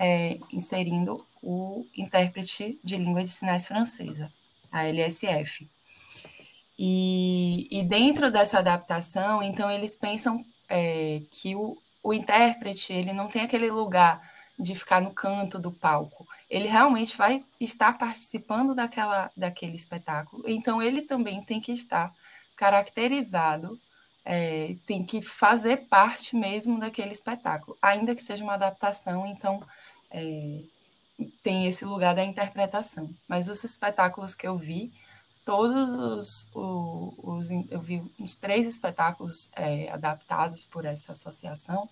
é, 0.00 0.38
inserindo 0.50 1.16
o 1.42 1.86
intérprete 1.94 2.80
de 2.82 2.96
língua 2.96 3.22
de 3.22 3.28
sinais 3.28 3.66
francesa, 3.66 4.32
a 4.72 4.84
LSF. 4.84 5.68
E, 6.78 7.68
e 7.70 7.82
dentro 7.82 8.30
dessa 8.30 8.58
adaptação, 8.58 9.42
então, 9.42 9.70
eles 9.70 9.98
pensam 9.98 10.42
é, 10.66 11.20
que 11.30 11.54
o, 11.54 11.76
o 12.02 12.14
intérprete 12.14 12.92
ele 12.92 13.12
não 13.12 13.28
tem 13.28 13.42
aquele 13.42 13.70
lugar 13.70 14.22
de 14.58 14.74
ficar 14.74 15.00
no 15.00 15.12
canto 15.12 15.58
do 15.58 15.70
palco. 15.70 16.26
Ele 16.48 16.66
realmente 16.66 17.16
vai 17.16 17.44
estar 17.60 17.98
participando 17.98 18.74
daquela, 18.74 19.30
daquele 19.36 19.74
espetáculo. 19.74 20.44
Então, 20.46 20.82
ele 20.82 21.02
também 21.02 21.42
tem 21.42 21.60
que 21.60 21.72
estar 21.72 22.14
caracterizado, 22.56 23.78
é, 24.24 24.74
tem 24.86 25.04
que 25.04 25.20
fazer 25.20 25.88
parte 25.88 26.34
mesmo 26.36 26.78
daquele 26.78 27.12
espetáculo, 27.12 27.76
ainda 27.80 28.14
que 28.14 28.22
seja 28.22 28.44
uma 28.44 28.54
adaptação. 28.54 29.26
Então, 29.26 29.62
é, 30.10 30.60
tem 31.42 31.66
esse 31.66 31.84
lugar 31.84 32.14
da 32.14 32.24
interpretação. 32.24 33.10
Mas 33.28 33.48
os 33.48 33.62
espetáculos 33.64 34.34
que 34.34 34.46
eu 34.46 34.56
vi, 34.56 34.92
todos 35.44 35.90
os, 35.90 36.50
os, 36.54 37.14
os 37.18 37.50
eu 37.70 37.80
vi 37.80 38.02
uns 38.18 38.36
três 38.36 38.66
espetáculos 38.66 39.50
é, 39.56 39.90
adaptados 39.90 40.64
por 40.64 40.84
essa 40.84 41.12
associação 41.12 41.88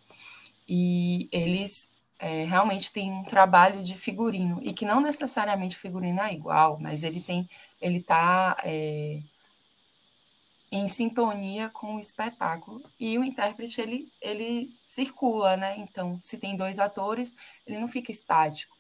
e 0.69 1.29
eles 1.33 1.91
é, 2.19 2.45
realmente 2.45 2.93
tem 2.93 3.13
um 3.13 3.25
trabalho 3.25 3.83
de 3.83 3.95
figurino 3.95 4.59
e 4.63 4.73
que 4.73 4.85
não 4.85 5.01
necessariamente 5.01 5.77
figurino 5.77 6.21
é 6.21 6.33
igual, 6.33 6.79
mas 6.79 7.03
ele 7.03 7.21
tem, 7.21 7.49
ele 7.81 7.99
está 7.99 8.57
é, 8.65 9.21
em 10.71 10.87
sintonia 10.89 11.71
com 11.71 11.97
o 11.97 12.01
espetáculo 12.01 12.83
e 12.99 13.17
o 13.19 13.25
intérprete 13.25 13.81
ele, 13.81 14.13
ele 14.21 14.78
circula, 14.89 15.57
né? 15.57 15.77
Então, 15.79 16.19
se 16.21 16.39
tem 16.39 16.57
dois 16.57 16.79
atores, 16.79 17.35
ele 17.67 17.79
não 17.79 17.89
fica 17.89 18.11
estático. 18.11 18.77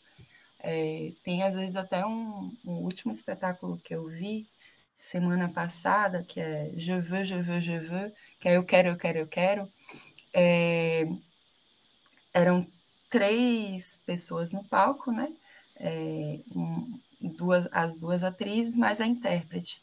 É, 0.61 1.12
tem 1.23 1.43
às 1.43 1.55
vezes 1.55 1.77
até 1.77 2.05
um, 2.05 2.53
um, 2.65 2.73
último 2.83 3.12
espetáculo 3.12 3.79
que 3.79 3.95
eu 3.95 4.07
vi 4.09 4.49
semana 4.95 5.49
passada, 5.49 6.25
que 6.25 6.41
é 6.41 6.73
Je 6.77 6.99
veux, 7.00 7.25
je 7.25 7.41
veux, 7.41 7.61
je 7.61 7.79
veux, 7.79 8.12
que 8.41 8.49
é 8.49 8.57
Eu 8.57 8.65
Quero, 8.65 8.88
Eu 8.88 8.97
Quero, 8.97 9.19
Eu 9.19 9.29
Quero. 9.29 9.73
É, 10.35 11.05
eram 12.33 12.67
três 13.11 14.00
pessoas 14.07 14.53
no 14.53 14.65
palco, 14.65 15.12
né? 15.12 15.33
É, 15.77 16.41
um, 16.55 17.00
duas, 17.21 17.69
as 17.73 17.97
duas 17.97 18.25
atrizes, 18.25 18.75
mais 18.75 19.00
a 19.00 19.07
intérprete. 19.07 19.83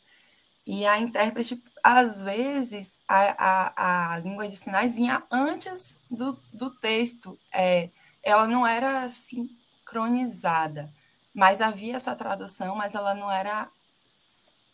E 0.65 0.85
a 0.85 0.99
intérprete, 0.99 1.61
às 1.83 2.19
vezes, 2.19 3.03
a, 3.07 4.13
a, 4.13 4.13
a 4.15 4.19
língua 4.19 4.47
de 4.47 4.55
sinais 4.55 4.95
vinha 4.95 5.23
antes 5.31 5.99
do, 6.09 6.39
do 6.51 6.71
texto. 6.71 7.37
É, 7.53 7.89
ela 8.23 8.47
não 8.47 8.65
era 8.65 9.07
sincronizada, 9.09 10.91
mas 11.33 11.61
havia 11.61 11.95
essa 11.95 12.15
tradução, 12.15 12.75
mas 12.75 12.95
ela 12.95 13.13
não 13.13 13.31
era. 13.31 13.69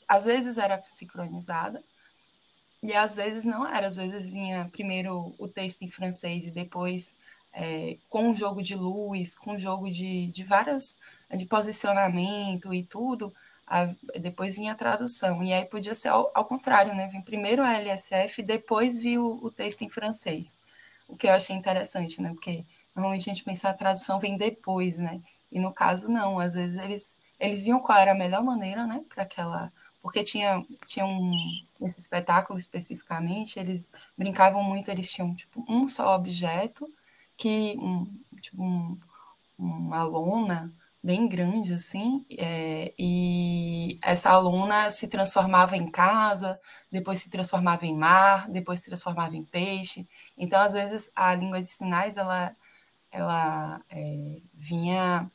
Às 0.07 0.25
vezes 0.25 0.57
era 0.57 0.81
sincronizada, 0.85 1.83
e 2.81 2.93
às 2.93 3.15
vezes 3.15 3.45
não 3.45 3.67
era. 3.67 3.87
Às 3.87 3.95
vezes 3.97 4.29
vinha 4.29 4.69
primeiro 4.71 5.33
o 5.37 5.47
texto 5.47 5.83
em 5.83 5.89
francês 5.89 6.47
e 6.47 6.51
depois 6.51 7.15
é, 7.53 7.97
com 8.09 8.31
o 8.31 8.35
jogo 8.35 8.61
de 8.61 8.75
luz, 8.75 9.37
com 9.37 9.55
o 9.55 9.59
jogo 9.59 9.89
de, 9.91 10.27
de 10.27 10.43
várias 10.43 10.99
de 11.29 11.45
posicionamento 11.45 12.73
e 12.73 12.83
tudo, 12.83 13.33
a, 13.71 13.85
depois 14.19 14.57
vinha 14.57 14.73
a 14.73 14.75
tradução. 14.75 15.41
E 15.41 15.53
aí 15.53 15.63
podia 15.65 15.95
ser 15.95 16.09
ao, 16.09 16.29
ao 16.35 16.43
contrário, 16.43 16.93
né? 16.93 17.07
Vim 17.07 17.21
primeiro 17.21 17.63
a 17.63 17.71
LSF, 17.71 18.43
depois 18.43 19.01
vi 19.01 19.17
o, 19.17 19.39
o, 19.41 19.49
texto 19.49 19.81
em 19.83 19.89
francês. 19.89 20.59
o 21.07 21.15
que 21.15 21.25
eu 21.27 21.31
achei 21.31 21.55
interessante, 21.55 22.21
né? 22.21 22.31
Porque 22.33 22.65
normalmente 22.93 23.29
a 23.29 23.33
gente 23.33 23.45
pensa 23.45 23.69
a 23.69 23.73
tradução 23.73 24.19
vem 24.19 24.35
depois, 24.37 24.97
né? 24.97 25.21
E 25.49 25.57
no 25.57 25.73
caso, 25.73 26.09
não. 26.09 26.37
Às 26.37 26.55
vezes 26.55 26.77
eles, 26.77 27.17
eles 27.39 27.63
viam 27.63 27.79
qual 27.79 27.97
era 27.97 28.11
a 28.11 28.15
melhor 28.15 28.43
maneira, 28.43 28.85
né? 28.85 29.05
Para 29.07 29.23
aquela. 29.23 29.71
Porque 30.01 30.21
tinha, 30.23 30.65
tinha 30.85 31.05
um. 31.05 31.31
Esse 31.81 31.99
espetáculo 31.99 32.59
especificamente, 32.59 33.57
eles 33.57 33.91
brincavam 34.17 34.63
muito, 34.63 34.91
eles 34.91 35.09
tinham 35.09 35.33
tipo, 35.33 35.63
um 35.69 35.87
só 35.87 36.13
objeto, 36.15 36.85
que. 37.37 37.77
Um, 37.79 38.05
tipo, 38.41 38.61
um, 38.61 38.99
uma 39.57 40.03
lona 40.03 40.73
bem 41.03 41.27
grande, 41.27 41.73
assim, 41.73 42.25
é, 42.37 42.93
e 42.97 43.99
essa 44.03 44.29
aluna 44.29 44.89
se 44.91 45.07
transformava 45.07 45.75
em 45.75 45.89
casa, 45.89 46.59
depois 46.91 47.19
se 47.19 47.29
transformava 47.29 47.85
em 47.85 47.95
mar, 47.97 48.47
depois 48.49 48.81
se 48.81 48.87
transformava 48.87 49.35
em 49.35 49.43
peixe. 49.43 50.07
Então, 50.37 50.61
às 50.61 50.73
vezes, 50.73 51.11
a 51.15 51.33
língua 51.33 51.59
de 51.59 51.67
sinais, 51.67 52.17
ela, 52.17 52.55
ela 53.11 53.81
é, 53.89 54.41
vinha 54.53 55.25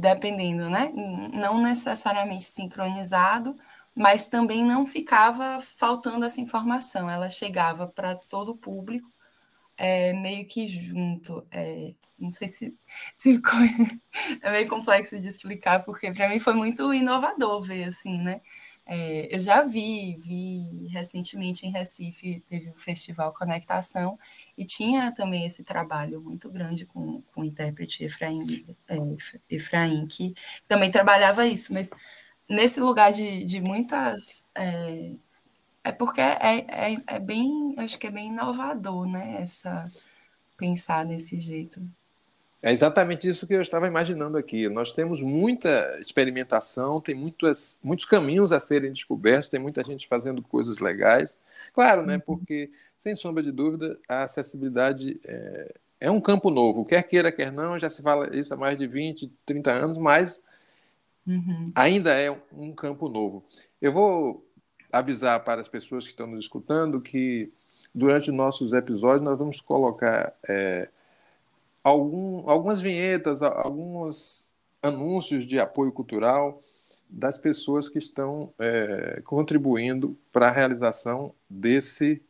dependendo, 0.00 0.68
né? 0.68 0.92
Não 1.32 1.60
necessariamente 1.60 2.44
sincronizado, 2.44 3.56
mas 3.94 4.26
também 4.26 4.64
não 4.64 4.84
ficava 4.84 5.60
faltando 5.60 6.24
essa 6.24 6.40
informação. 6.40 7.08
Ela 7.08 7.30
chegava 7.30 7.86
para 7.86 8.16
todo 8.16 8.50
o 8.52 8.56
público 8.56 9.12
é, 9.78 10.12
meio 10.12 10.46
que 10.46 10.66
junto. 10.68 11.46
É, 11.50 11.94
não 12.24 12.30
sei 12.30 12.48
se, 12.48 12.74
se 13.16 13.34
ficou, 13.36 13.52
é 14.42 14.50
meio 14.50 14.68
complexo 14.68 15.18
de 15.20 15.28
explicar, 15.28 15.84
porque 15.84 16.12
para 16.12 16.28
mim 16.28 16.40
foi 16.40 16.54
muito 16.54 16.92
inovador 16.92 17.62
ver 17.62 17.84
assim, 17.84 18.18
né? 18.18 18.40
É, 18.86 19.34
eu 19.34 19.40
já 19.40 19.62
vi, 19.62 20.14
vi 20.18 20.88
recentemente 20.88 21.66
em 21.66 21.70
Recife, 21.70 22.42
teve 22.46 22.68
o 22.68 22.74
Festival 22.74 23.32
Conectação, 23.32 24.18
e 24.58 24.64
tinha 24.66 25.10
também 25.12 25.46
esse 25.46 25.64
trabalho 25.64 26.20
muito 26.20 26.50
grande 26.50 26.84
com, 26.84 27.22
com 27.32 27.40
o 27.40 27.44
intérprete 27.44 28.04
Efraim, 28.04 28.44
é, 28.86 28.96
Efraim, 29.48 30.06
que 30.06 30.34
também 30.68 30.90
trabalhava 30.90 31.46
isso, 31.46 31.72
mas 31.72 31.88
nesse 32.48 32.80
lugar 32.80 33.12
de, 33.12 33.44
de 33.44 33.60
muitas. 33.60 34.46
É, 34.54 35.12
é 35.84 35.92
porque 35.92 36.20
é, 36.20 36.66
é, 36.68 36.96
é 37.06 37.20
bem, 37.20 37.74
acho 37.78 37.98
que 37.98 38.06
é 38.06 38.10
bem 38.10 38.28
inovador, 38.28 39.06
né? 39.06 39.42
Essa, 39.42 39.90
pensar 40.56 41.04
desse 41.04 41.38
jeito. 41.38 41.80
É 42.64 42.72
exatamente 42.72 43.28
isso 43.28 43.46
que 43.46 43.52
eu 43.52 43.60
estava 43.60 43.86
imaginando 43.86 44.38
aqui. 44.38 44.70
Nós 44.70 44.90
temos 44.90 45.20
muita 45.20 45.98
experimentação, 46.00 46.98
tem 46.98 47.14
muitas, 47.14 47.78
muitos 47.84 48.06
caminhos 48.06 48.52
a 48.52 48.58
serem 48.58 48.90
descobertos, 48.90 49.50
tem 49.50 49.60
muita 49.60 49.84
gente 49.84 50.08
fazendo 50.08 50.40
coisas 50.40 50.78
legais. 50.78 51.38
Claro, 51.74 52.06
né, 52.06 52.14
uhum. 52.14 52.20
porque, 52.20 52.70
sem 52.96 53.14
sombra 53.14 53.42
de 53.42 53.52
dúvida, 53.52 54.00
a 54.08 54.22
acessibilidade 54.22 55.20
é, 55.26 55.74
é, 56.00 56.10
um 56.10 56.22
campo 56.22 56.48
novo. 56.48 56.86
Quer 56.86 57.02
queira, 57.02 57.30
quer 57.30 57.52
não, 57.52 57.78
já 57.78 57.90
se 57.90 58.00
fala 58.00 58.34
isso 58.34 58.54
há 58.54 58.56
mais 58.56 58.78
de 58.78 58.86
20, 58.86 59.30
30 59.44 59.70
anos, 59.70 59.98
mas 59.98 60.42
uhum. 61.26 61.70
ainda 61.74 62.14
é 62.14 62.30
um 62.50 62.72
campo 62.72 63.10
novo. 63.10 63.44
Eu 63.78 63.92
vou 63.92 64.42
avisar 64.90 65.44
para 65.44 65.60
as 65.60 65.68
pessoas 65.68 66.04
que 66.04 66.12
estão 66.12 66.26
nos 66.26 66.44
escutando 66.44 66.98
que, 66.98 67.52
durante 67.94 68.32
nossos 68.32 68.72
episódios, 68.72 69.22
nós 69.22 69.38
vamos 69.38 69.60
colocar. 69.60 70.34
É, 70.48 70.88
algum, 71.84 72.48
algumas 72.48 72.80
vinhetas, 72.80 73.42
alguns 73.42 74.56
anúncios 74.82 75.46
de 75.46 75.60
apoio 75.60 75.92
cultural 75.92 76.62
das 77.08 77.36
pessoas 77.38 77.88
que 77.88 77.98
estão 77.98 78.52
é, 78.58 79.20
contribuindo 79.24 80.16
para 80.32 80.48
a 80.48 80.52
realização 80.52 81.34
desse 81.48 82.22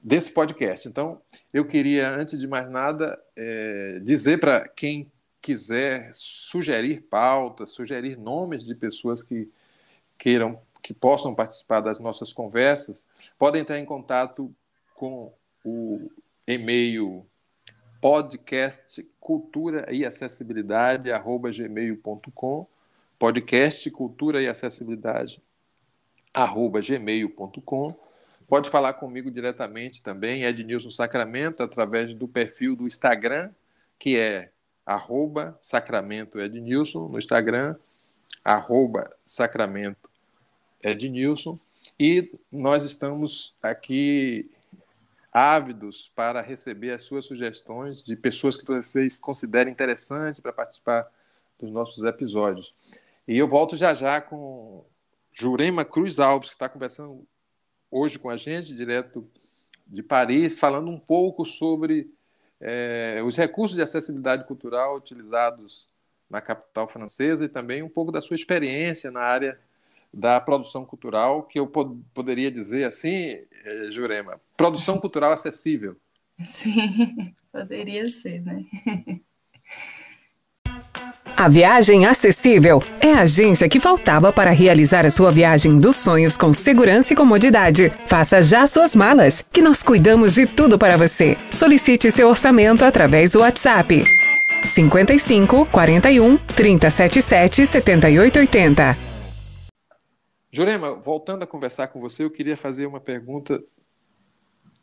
desse 0.00 0.30
podcast. 0.30 0.86
Então, 0.86 1.20
eu 1.52 1.66
queria, 1.66 2.08
antes 2.08 2.38
de 2.38 2.46
mais 2.46 2.70
nada, 2.70 3.20
é, 3.34 4.00
dizer 4.00 4.38
para 4.38 4.68
quem 4.68 5.10
quiser 5.42 6.10
sugerir 6.14 7.02
pautas, 7.02 7.70
sugerir 7.70 8.16
nomes 8.16 8.64
de 8.64 8.76
pessoas 8.76 9.24
que 9.24 9.50
queiram, 10.16 10.60
que 10.82 10.94
possam 10.94 11.34
participar 11.34 11.80
das 11.80 11.98
nossas 11.98 12.32
conversas, 12.32 13.06
podem 13.36 13.62
entrar 13.62 13.78
em 13.78 13.84
contato 13.84 14.54
com 14.94 15.32
o 15.64 16.08
e-mail 16.46 17.26
podcast 18.00 19.06
cultura 19.20 19.86
e 19.92 20.04
acessibilidade 20.04 21.10
arroba 21.10 21.50
gmail.com 21.50 22.66
podcast 23.18 23.90
cultura 23.90 24.42
e 24.42 24.48
acessibilidade 24.48 25.42
arroba 26.32 26.80
gmail.com 26.80 27.94
pode 28.46 28.70
falar 28.70 28.94
comigo 28.94 29.30
diretamente 29.30 30.02
também 30.02 30.44
Ednilson 30.44 30.90
Sacramento 30.90 31.62
através 31.62 32.14
do 32.14 32.28
perfil 32.28 32.76
do 32.76 32.86
Instagram 32.86 33.50
que 33.98 34.16
é 34.16 34.50
arroba 34.86 35.56
Sacramento 35.60 36.40
Ednilson 36.40 37.08
no 37.08 37.18
Instagram 37.18 37.76
arroba 38.44 39.14
Sacramento 39.24 40.08
Ednilson. 40.82 41.58
E 41.98 42.32
nós 42.50 42.84
estamos 42.84 43.54
aqui 43.62 44.50
ávidos 45.38 46.10
para 46.16 46.42
receber 46.42 46.90
as 46.90 47.02
suas 47.02 47.24
sugestões 47.26 48.02
de 48.02 48.16
pessoas 48.16 48.56
que 48.56 48.66
vocês 48.66 49.20
considerem 49.20 49.72
interessantes 49.72 50.40
para 50.40 50.52
participar 50.52 51.08
dos 51.56 51.70
nossos 51.70 52.02
episódios. 52.02 52.74
E 53.26 53.38
eu 53.38 53.46
volto 53.46 53.76
já 53.76 53.94
já 53.94 54.20
com 54.20 54.84
Jurema 55.32 55.84
Cruz 55.84 56.18
Alves, 56.18 56.48
que 56.48 56.56
está 56.56 56.68
conversando 56.68 57.24
hoje 57.88 58.18
com 58.18 58.28
a 58.28 58.36
gente, 58.36 58.74
direto 58.74 59.30
de 59.86 60.02
Paris, 60.02 60.58
falando 60.58 60.90
um 60.90 60.98
pouco 60.98 61.44
sobre 61.44 62.12
é, 62.60 63.22
os 63.24 63.36
recursos 63.36 63.76
de 63.76 63.82
acessibilidade 63.82 64.44
cultural 64.44 64.96
utilizados 64.96 65.88
na 66.28 66.40
capital 66.40 66.88
francesa 66.88 67.44
e 67.44 67.48
também 67.48 67.82
um 67.82 67.88
pouco 67.88 68.10
da 68.10 68.20
sua 68.20 68.34
experiência 68.34 69.08
na 69.10 69.20
área 69.20 69.58
da 70.12 70.40
produção 70.40 70.84
cultural, 70.84 71.42
que 71.42 71.58
eu 71.58 71.66
pod 71.66 71.98
poderia 72.14 72.50
dizer 72.50 72.84
assim, 72.84 73.10
eh, 73.10 73.88
Jurema, 73.90 74.40
produção 74.56 74.98
cultural 75.00 75.32
acessível. 75.32 75.96
Sim, 76.44 77.34
poderia 77.52 78.08
ser, 78.08 78.42
né? 78.42 78.64
A 81.36 81.46
Viagem 81.48 82.04
Acessível 82.04 82.82
é 83.00 83.12
a 83.12 83.20
agência 83.20 83.68
que 83.68 83.78
faltava 83.78 84.32
para 84.32 84.50
realizar 84.50 85.06
a 85.06 85.10
sua 85.10 85.30
viagem 85.30 85.78
dos 85.78 85.94
sonhos 85.94 86.36
com 86.36 86.52
segurança 86.52 87.12
e 87.12 87.16
comodidade. 87.16 87.90
Faça 88.06 88.42
já 88.42 88.66
suas 88.66 88.96
malas, 88.96 89.44
que 89.52 89.62
nós 89.62 89.80
cuidamos 89.80 90.34
de 90.34 90.46
tudo 90.46 90.76
para 90.76 90.96
você. 90.96 91.36
Solicite 91.52 92.10
seu 92.10 92.28
orçamento 92.28 92.84
através 92.84 93.32
do 93.32 93.40
WhatsApp 93.40 94.02
55 94.64 95.66
41 95.66 96.36
377 96.38 97.66
7880. 97.66 99.07
Jurema, 100.50 100.94
voltando 100.94 101.42
a 101.42 101.46
conversar 101.46 101.88
com 101.88 102.00
você, 102.00 102.24
eu 102.24 102.30
queria 102.30 102.56
fazer 102.56 102.86
uma 102.86 103.00
pergunta 103.00 103.62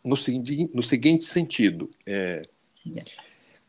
no, 0.04 0.16
seguinte, 0.16 0.70
no 0.74 0.84
seguinte 0.84 1.24
sentido. 1.24 1.90
É, 2.06 2.44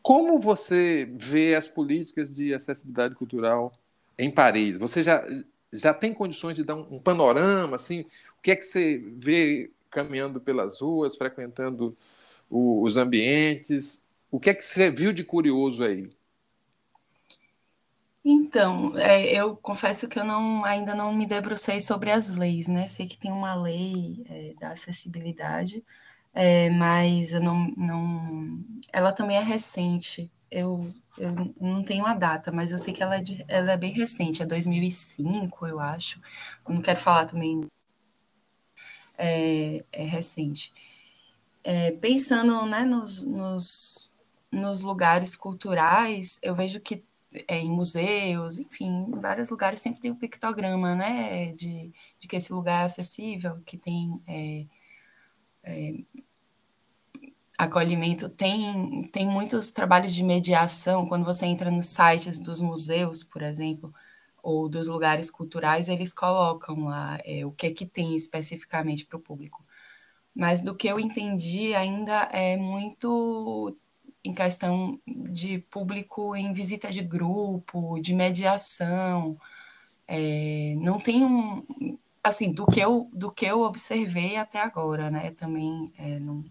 como 0.01 0.39
você 0.39 1.09
vê 1.13 1.55
as 1.55 1.67
políticas 1.67 2.35
de 2.35 2.53
acessibilidade 2.53 3.15
cultural 3.15 3.73
em 4.17 4.31
Paris? 4.31 4.77
Você 4.77 5.01
já, 5.01 5.25
já 5.73 5.93
tem 5.93 6.13
condições 6.13 6.55
de 6.55 6.63
dar 6.63 6.75
um, 6.75 6.95
um 6.95 6.99
panorama? 6.99 7.75
Assim, 7.75 8.01
o 8.37 8.41
que 8.41 8.51
é 8.51 8.55
que 8.55 8.63
você 8.63 9.03
vê 9.17 9.71
caminhando 9.89 10.39
pelas 10.39 10.79
ruas, 10.79 11.17
frequentando 11.17 11.97
o, 12.49 12.83
os 12.83 12.95
ambientes? 12.95 14.05
O 14.31 14.39
que 14.39 14.49
é 14.51 14.53
que 14.53 14.63
você 14.63 14.91
viu 14.91 15.11
de 15.11 15.23
curioso 15.23 15.83
aí? 15.83 16.09
Então, 18.29 18.97
é, 18.97 19.25
eu 19.33 19.55
confesso 19.55 20.05
que 20.09 20.19
eu 20.19 20.25
não, 20.25 20.65
ainda 20.65 20.93
não 20.93 21.13
me 21.13 21.25
debrucei 21.25 21.79
sobre 21.79 22.11
as 22.11 22.27
leis, 22.27 22.67
né? 22.67 22.85
Sei 22.85 23.07
que 23.07 23.17
tem 23.17 23.31
uma 23.31 23.55
lei 23.55 24.25
é, 24.29 24.53
da 24.59 24.71
acessibilidade, 24.71 25.81
é, 26.33 26.69
mas 26.71 27.31
eu 27.31 27.41
não, 27.41 27.69
não. 27.77 28.59
Ela 28.91 29.13
também 29.13 29.37
é 29.37 29.41
recente. 29.41 30.29
Eu, 30.51 30.93
eu 31.17 31.31
não 31.59 31.81
tenho 31.83 32.05
a 32.05 32.13
data, 32.13 32.51
mas 32.51 32.73
eu 32.73 32.77
sei 32.77 32.93
que 32.93 33.01
ela 33.01 33.15
é, 33.15 33.21
de, 33.21 33.45
ela 33.47 33.71
é 33.71 33.77
bem 33.77 33.93
recente, 33.93 34.43
é 34.43 34.45
2005, 34.45 35.65
eu 35.65 35.79
acho. 35.79 36.19
Eu 36.67 36.75
não 36.75 36.81
quero 36.81 36.99
falar 36.99 37.25
também. 37.27 37.65
É, 39.17 39.85
é 39.91 40.03
recente. 40.03 40.73
É, 41.63 41.91
pensando 41.91 42.65
né, 42.65 42.83
nos, 42.83 43.23
nos, 43.25 44.11
nos 44.51 44.81
lugares 44.81 45.35
culturais, 45.35 46.39
eu 46.43 46.53
vejo 46.55 46.79
que 46.81 47.05
é, 47.47 47.59
em 47.59 47.71
museus, 47.71 48.57
enfim, 48.57 48.87
em 48.87 49.19
vários 49.19 49.49
lugares 49.49 49.81
sempre 49.81 50.01
tem 50.01 50.11
um 50.11 50.15
pictograma, 50.15 50.95
né, 50.95 51.53
de, 51.53 51.91
de 52.19 52.27
que 52.27 52.35
esse 52.35 52.51
lugar 52.53 52.83
é 52.83 52.85
acessível, 52.85 53.61
que 53.65 53.77
tem 53.77 54.21
é, 54.27 54.65
é, 55.63 55.93
acolhimento. 57.57 58.29
Tem, 58.29 59.03
tem 59.11 59.25
muitos 59.27 59.71
trabalhos 59.71 60.13
de 60.13 60.23
mediação, 60.23 61.05
quando 61.07 61.25
você 61.25 61.45
entra 61.45 61.71
nos 61.71 61.87
sites 61.87 62.39
dos 62.39 62.61
museus, 62.61 63.23
por 63.23 63.41
exemplo, 63.41 63.93
ou 64.41 64.69
dos 64.69 64.87
lugares 64.87 65.29
culturais, 65.31 65.89
eles 65.89 66.13
colocam 66.13 66.85
lá 66.85 67.19
é, 67.25 67.45
o 67.45 67.51
que 67.51 67.67
é 67.67 67.71
que 67.71 67.85
tem 67.85 68.15
especificamente 68.15 69.05
para 69.05 69.17
o 69.17 69.21
público. 69.21 69.65
mas 70.35 70.61
do 70.61 70.75
que 70.75 70.87
eu 70.87 70.99
entendi 70.99 71.73
ainda 71.75 72.23
é 72.31 72.57
muito 72.57 73.75
em 74.27 74.33
questão 74.33 74.99
de 75.07 75.59
público 75.59 76.35
em 76.35 76.51
visita 76.53 76.91
de 76.91 77.01
grupo, 77.01 77.99
de 77.99 78.13
mediação. 78.13 79.39
É, 80.07 80.75
não 80.77 80.99
tem 80.99 81.25
um. 81.25 81.97
Assim, 82.23 82.51
do 82.51 82.65
que, 82.65 82.79
eu, 82.81 83.09
do 83.13 83.31
que 83.31 83.45
eu 83.45 83.61
observei 83.61 84.35
até 84.35 84.59
agora, 84.59 85.09
né? 85.09 85.31
Também 85.31 85.93
é, 85.97 86.19
não, 86.19 86.43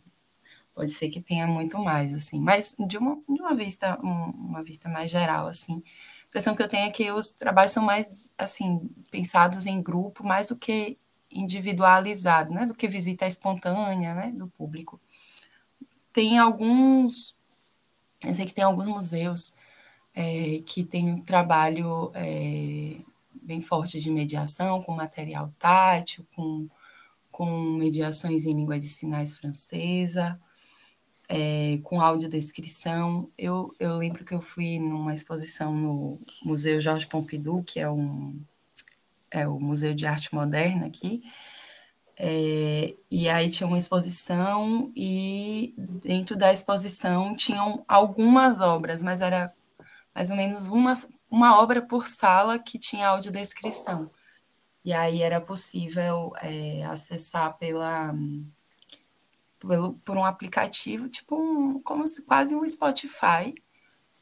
pode 0.74 0.90
ser 0.90 1.10
que 1.10 1.20
tenha 1.20 1.46
muito 1.46 1.78
mais, 1.78 2.14
assim. 2.14 2.40
Mas 2.40 2.74
de 2.78 2.96
uma, 2.96 3.16
de 3.28 3.40
uma 3.40 3.54
vista, 3.54 3.98
um, 4.02 4.30
uma 4.30 4.62
vista 4.62 4.88
mais 4.88 5.10
geral, 5.10 5.46
assim, 5.46 5.82
a 6.24 6.28
impressão 6.28 6.56
que 6.56 6.62
eu 6.62 6.68
tenho 6.68 6.86
é 6.86 6.90
que 6.90 7.10
os 7.12 7.30
trabalhos 7.32 7.72
são 7.72 7.82
mais, 7.82 8.16
assim, 8.38 8.90
pensados 9.10 9.66
em 9.66 9.82
grupo, 9.82 10.24
mais 10.24 10.48
do 10.48 10.56
que 10.56 10.98
individualizado, 11.30 12.54
né? 12.54 12.64
Do 12.64 12.74
que 12.74 12.88
visita 12.88 13.26
espontânea, 13.26 14.14
né? 14.14 14.32
Do 14.32 14.48
público. 14.48 14.98
Tem 16.12 16.38
alguns 16.38 17.35
eu 18.24 18.34
sei 18.34 18.46
que 18.46 18.54
tem 18.54 18.64
alguns 18.64 18.86
museus 18.86 19.54
é, 20.14 20.62
que 20.64 20.84
têm 20.84 21.10
um 21.10 21.20
trabalho 21.20 22.10
é, 22.14 22.96
bem 23.34 23.60
forte 23.60 24.00
de 24.00 24.10
mediação, 24.10 24.82
com 24.82 24.92
material 24.94 25.52
tátil, 25.58 26.26
com, 26.34 26.68
com 27.30 27.46
mediações 27.76 28.44
em 28.44 28.52
língua 28.52 28.78
de 28.78 28.88
sinais 28.88 29.36
francesa, 29.36 30.40
é, 31.28 31.78
com 31.82 32.00
audiodescrição. 32.00 33.30
Eu, 33.36 33.74
eu 33.78 33.96
lembro 33.98 34.24
que 34.24 34.34
eu 34.34 34.40
fui 34.40 34.78
numa 34.78 35.14
exposição 35.14 35.74
no 35.74 36.20
Museu 36.42 36.80
Jorge 36.80 37.06
Pompidou, 37.06 37.62
que 37.62 37.78
é, 37.78 37.90
um, 37.90 38.40
é 39.30 39.46
o 39.46 39.60
Museu 39.60 39.94
de 39.94 40.06
Arte 40.06 40.34
Moderna 40.34 40.86
aqui, 40.86 41.22
é, 42.18 42.96
e 43.10 43.28
aí 43.28 43.50
tinha 43.50 43.66
uma 43.66 43.78
exposição, 43.78 44.90
e 44.96 45.74
dentro 45.76 46.36
da 46.36 46.52
exposição 46.52 47.36
tinham 47.36 47.84
algumas 47.86 48.60
obras, 48.60 49.02
mas 49.02 49.20
era 49.20 49.52
mais 50.14 50.30
ou 50.30 50.36
menos 50.36 50.66
uma, 50.68 50.94
uma 51.30 51.60
obra 51.60 51.82
por 51.82 52.06
sala 52.06 52.58
que 52.58 52.78
tinha 52.78 53.08
audiodescrição. 53.08 54.10
E 54.82 54.92
aí 54.92 55.20
era 55.20 55.40
possível 55.40 56.32
é, 56.40 56.84
acessar 56.84 57.58
pela, 57.58 58.14
pelo, 59.58 59.94
por 59.98 60.16
um 60.16 60.24
aplicativo, 60.24 61.08
tipo 61.08 61.36
um, 61.36 61.82
como 61.82 62.06
se 62.06 62.22
quase 62.24 62.54
um 62.54 62.66
Spotify. 62.68 63.54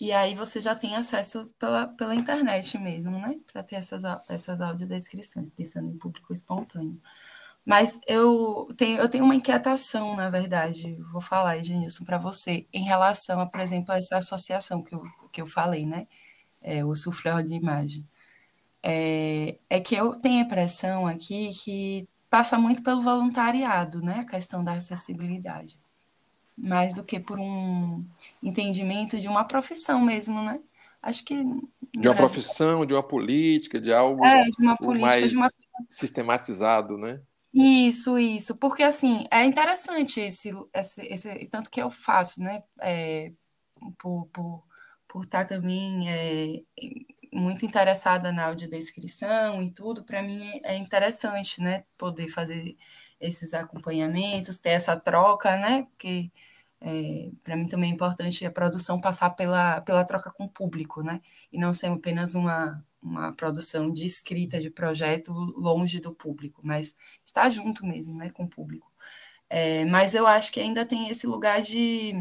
E 0.01 0.11
aí 0.11 0.35
você 0.35 0.61
já 0.61 0.75
tem 0.75 0.97
acesso 0.97 1.47
pela, 1.59 1.87
pela 1.89 2.15
internet 2.15 2.77
mesmo, 2.79 3.13
né? 3.19 3.39
Para 3.53 3.63
ter 3.63 3.77
essas, 3.77 4.03
essas 4.29 4.61
audiodescrições, 4.61 5.51
pensando 5.53 5.89
em 5.89 5.99
público 5.99 6.33
espontâneo. 6.35 7.01
Mas 7.65 7.99
eu 8.07 8.69
tenho, 8.77 8.99
eu 8.99 9.09
tenho 9.09 9.25
uma 9.25 9.35
inquietação, 9.35 10.15
na 10.15 10.29
verdade, 10.29 10.99
vou 11.11 11.21
falar, 11.21 11.57
Ednilson, 11.57 12.05
para 12.05 12.19
você, 12.19 12.67
em 12.73 12.85
relação, 12.85 13.41
a, 13.41 13.47
por 13.47 13.61
exemplo, 13.61 13.93
a 13.93 13.97
essa 13.97 14.19
associação 14.19 14.83
que 14.83 14.95
eu, 14.95 15.03
que 15.33 15.41
eu 15.41 15.47
falei, 15.47 15.87
né? 15.87 16.07
É, 16.61 16.85
o 16.85 16.95
sufleur 16.95 17.43
de 17.43 17.55
imagem. 17.55 18.07
É, 18.83 19.57
é 19.71 19.81
que 19.81 19.95
eu 19.95 20.15
tenho 20.17 20.41
a 20.41 20.47
impressão 20.47 21.07
aqui 21.07 21.53
que 21.55 22.07
passa 22.29 22.59
muito 22.59 22.83
pelo 22.83 23.01
voluntariado, 23.01 24.03
né? 24.03 24.21
A 24.21 24.27
questão 24.27 24.63
da 24.63 24.73
acessibilidade. 24.73 25.79
Mais 26.57 26.95
do 26.95 27.03
que 27.03 27.19
por 27.19 27.39
um 27.41 28.05
entendimento 28.43 29.19
de 29.19 29.27
uma 29.27 29.45
profissão 29.45 30.03
mesmo, 30.03 30.43
né? 30.43 30.61
Acho 31.03 31.25
que. 31.25 31.43
De 31.97 32.09
uma 32.09 32.15
profissão, 32.15 32.85
de 32.85 32.93
uma 32.93 33.03
política, 33.03 33.81
de 33.81 33.93
algo 33.93 34.25
é, 34.25 34.45
de 34.45 34.63
uma 34.63 34.77
política, 34.77 35.07
mais 35.07 35.31
de 35.31 35.37
uma... 35.37 35.49
sistematizado, 35.89 36.99
né? 36.99 37.21
Isso, 37.57 38.19
isso, 38.19 38.57
porque 38.59 38.83
assim, 38.83 39.27
é 39.31 39.45
interessante 39.45 40.21
esse, 40.21 40.51
esse, 40.75 41.03
esse 41.07 41.47
tanto 41.47 41.71
que 41.71 41.81
eu 41.81 41.89
faço, 41.91 42.43
né, 42.43 42.65
é, 42.81 43.33
por, 43.99 44.27
por, 44.33 44.65
por 45.09 45.25
estar 45.25 45.45
também 45.47 46.09
é, 46.11 46.63
muito 47.33 47.65
interessada 47.67 48.33
na 48.33 48.47
audiodescrição 48.47 49.63
e 49.63 49.71
tudo, 49.73 50.05
para 50.05 50.23
mim 50.23 50.61
é 50.65 50.77
interessante, 50.77 51.61
né, 51.63 51.85
poder 51.99 52.29
fazer 52.29 52.77
esses 53.21 53.55
acompanhamentos, 53.55 54.59
ter 54.61 54.71
essa 54.71 54.97
troca, 54.99 55.57
né, 55.57 55.85
porque 55.85 56.33
é, 56.81 57.31
para 57.45 57.57
mim 57.57 57.67
também 57.69 57.91
é 57.91 57.95
importante 57.95 58.45
a 58.47 58.51
produção 58.53 59.01
passar 59.01 59.31
pela, 59.31 59.81
pela 59.83 60.05
troca 60.05 60.31
com 60.33 60.45
o 60.45 60.51
público, 60.51 61.03
né, 61.03 61.21
e 61.53 61.59
não 61.59 61.73
ser 61.73 61.89
apenas 61.89 62.35
uma, 62.35 62.85
uma 63.05 63.33
produção 63.33 63.93
de 63.93 64.07
escrita 64.07 64.61
de 64.61 64.71
projeto 64.71 65.33
longe 65.33 66.01
do 66.01 66.15
público, 66.15 66.61
mas 66.65 66.97
está 67.25 67.51
junto 67.51 67.87
mesmo, 67.87 68.17
né, 68.17 68.31
com 68.31 68.45
o 68.45 68.51
público. 68.51 68.91
É, 69.49 69.85
mas 69.85 70.15
eu 70.15 70.27
acho 70.27 70.51
que 70.53 70.61
ainda 70.61 70.87
tem 70.87 71.09
esse 71.09 71.27
lugar 71.27 71.61
de 71.61 72.15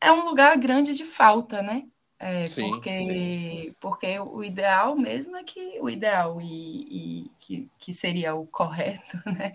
é 0.00 0.10
um 0.12 0.24
lugar 0.24 0.56
grande 0.58 0.94
de 0.94 1.04
falta, 1.04 1.62
né? 1.62 1.84
É, 2.18 2.48
sim, 2.48 2.70
porque, 2.70 2.96
sim. 2.98 3.74
porque 3.78 4.18
o 4.18 4.42
ideal 4.42 4.96
mesmo 4.96 5.36
é 5.36 5.44
que 5.44 5.78
o 5.80 5.90
ideal 5.90 6.40
e, 6.40 7.26
e 7.26 7.30
que, 7.38 7.70
que 7.78 7.92
seria 7.92 8.34
o 8.34 8.46
correto, 8.46 9.18
né? 9.26 9.52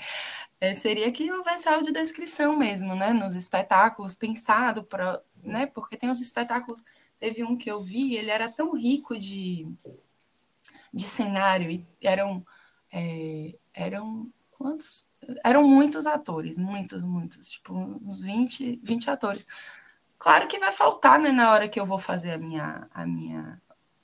É, 0.59 0.75
seria 0.75 1.11
que 1.11 1.31
houvesse 1.31 1.67
audiodescrição 1.67 2.55
mesmo, 2.55 2.95
né? 2.95 3.13
Nos 3.13 3.33
espetáculos, 3.33 4.15
pensado 4.15 4.83
para, 4.83 5.21
né? 5.43 5.65
Porque 5.65 5.97
tem 5.97 6.09
os 6.11 6.21
espetáculos 6.21 6.83
Teve 7.21 7.43
um 7.43 7.55
que 7.55 7.69
eu 7.69 7.79
vi, 7.79 8.15
ele 8.15 8.31
era 8.31 8.49
tão 8.49 8.75
rico 8.75 9.17
de, 9.17 9.67
de 10.91 11.03
cenário, 11.03 11.69
e 11.69 11.85
eram, 12.01 12.43
é, 12.91 13.53
eram 13.75 14.33
quantos? 14.49 15.07
Eram 15.45 15.67
muitos 15.67 16.07
atores, 16.07 16.57
muitos, 16.57 17.03
muitos, 17.03 17.47
tipo 17.47 17.75
uns 17.75 18.21
20, 18.21 18.79
20 18.81 19.11
atores. 19.11 19.45
Claro 20.17 20.47
que 20.47 20.57
vai 20.57 20.71
faltar, 20.71 21.19
né, 21.19 21.31
na 21.31 21.51
hora 21.51 21.69
que 21.69 21.79
eu 21.79 21.85
vou 21.85 21.99
fazer 21.99 22.31
a 22.31 22.37
minha. 22.39 22.87
A 22.91 23.05
minha 23.05 23.61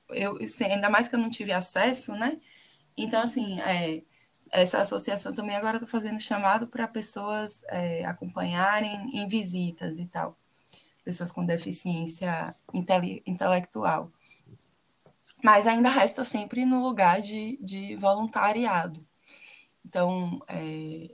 eu, 0.09 0.37
ainda 0.69 0.87
mais 0.87 1.07
que 1.07 1.15
eu 1.15 1.19
não 1.19 1.29
tive 1.29 1.51
acesso, 1.51 2.13
né? 2.13 2.39
Então, 2.95 3.19
assim, 3.19 3.59
é, 3.61 4.03
essa 4.51 4.77
associação 4.79 5.33
também 5.33 5.55
agora 5.55 5.77
está 5.77 5.87
fazendo 5.87 6.19
chamado 6.19 6.67
para 6.67 6.87
pessoas 6.87 7.65
é, 7.69 8.05
acompanharem 8.05 9.09
em 9.17 9.27
visitas 9.27 9.97
e 9.97 10.05
tal 10.05 10.37
pessoas 11.07 11.31
com 11.31 11.45
deficiência 11.45 12.53
intele 12.73 13.23
intelectual. 13.25 14.11
Mas 15.41 15.65
ainda 15.65 15.89
resta 15.89 16.25
sempre 16.25 16.65
no 16.65 16.83
lugar 16.83 17.21
de, 17.21 17.57
de 17.61 17.95
voluntariado. 17.95 19.07
Então, 19.85 20.41
é, 20.49 21.07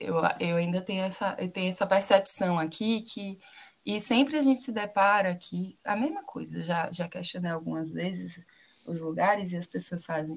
eu, 0.00 0.16
eu 0.40 0.56
ainda 0.56 0.80
tenho 0.80 1.04
essa, 1.04 1.36
eu 1.38 1.48
tenho 1.48 1.70
essa 1.70 1.86
percepção 1.86 2.58
aqui 2.58 3.02
que 3.02 3.38
e 3.86 4.00
sempre 4.00 4.36
a 4.36 4.42
gente 4.42 4.58
se 4.58 4.72
depara 4.72 5.30
aqui 5.30 5.78
a 5.84 5.94
mesma 5.94 6.24
coisa. 6.24 6.60
Já 6.64 6.90
já 6.90 7.08
questionei 7.08 7.52
algumas 7.52 7.92
vezes 7.92 8.42
os 8.84 9.00
lugares 9.00 9.52
e 9.52 9.56
as 9.56 9.66
pessoas 9.68 10.04
fazem 10.04 10.36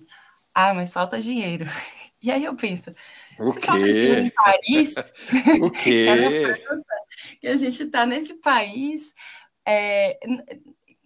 ah, 0.53 0.73
mas 0.73 0.93
falta 0.93 1.19
dinheiro. 1.19 1.65
E 2.23 2.29
aí 2.29 2.45
eu 2.45 2.55
penso, 2.55 2.93
o 3.39 3.47
se 3.47 3.59
quê? 3.59 3.65
falta 3.65 3.91
dinheiro 3.91 4.21
em 4.21 4.29
Paris, 4.29 4.93
o 5.59 5.71
quê? 5.73 6.05
que 6.05 6.63
a 7.43 7.55
gente 7.55 7.83
está 7.83 8.05
nesse 8.05 8.35
país, 8.35 9.13
é, 9.65 10.19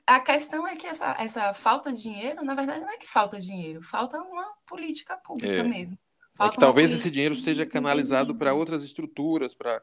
a 0.06 0.20
questão 0.20 0.68
é 0.68 0.76
que 0.76 0.86
essa, 0.86 1.16
essa 1.20 1.54
falta 1.54 1.92
de 1.92 2.04
dinheiro, 2.04 2.44
na 2.44 2.54
verdade, 2.54 2.82
não 2.82 2.92
é 2.92 2.98
que 2.98 3.08
falta 3.08 3.40
dinheiro, 3.40 3.82
falta 3.82 4.22
uma 4.22 4.54
política 4.66 5.18
pública 5.18 5.62
é. 5.62 5.64
mesmo. 5.64 5.98
Falta 6.36 6.54
é 6.54 6.56
que 6.56 6.60
talvez 6.60 6.92
esse 6.92 7.10
dinheiro 7.10 7.36
seja 7.36 7.66
canalizado 7.66 8.36
para 8.36 8.54
outras 8.54 8.84
estruturas, 8.84 9.56
para. 9.56 9.82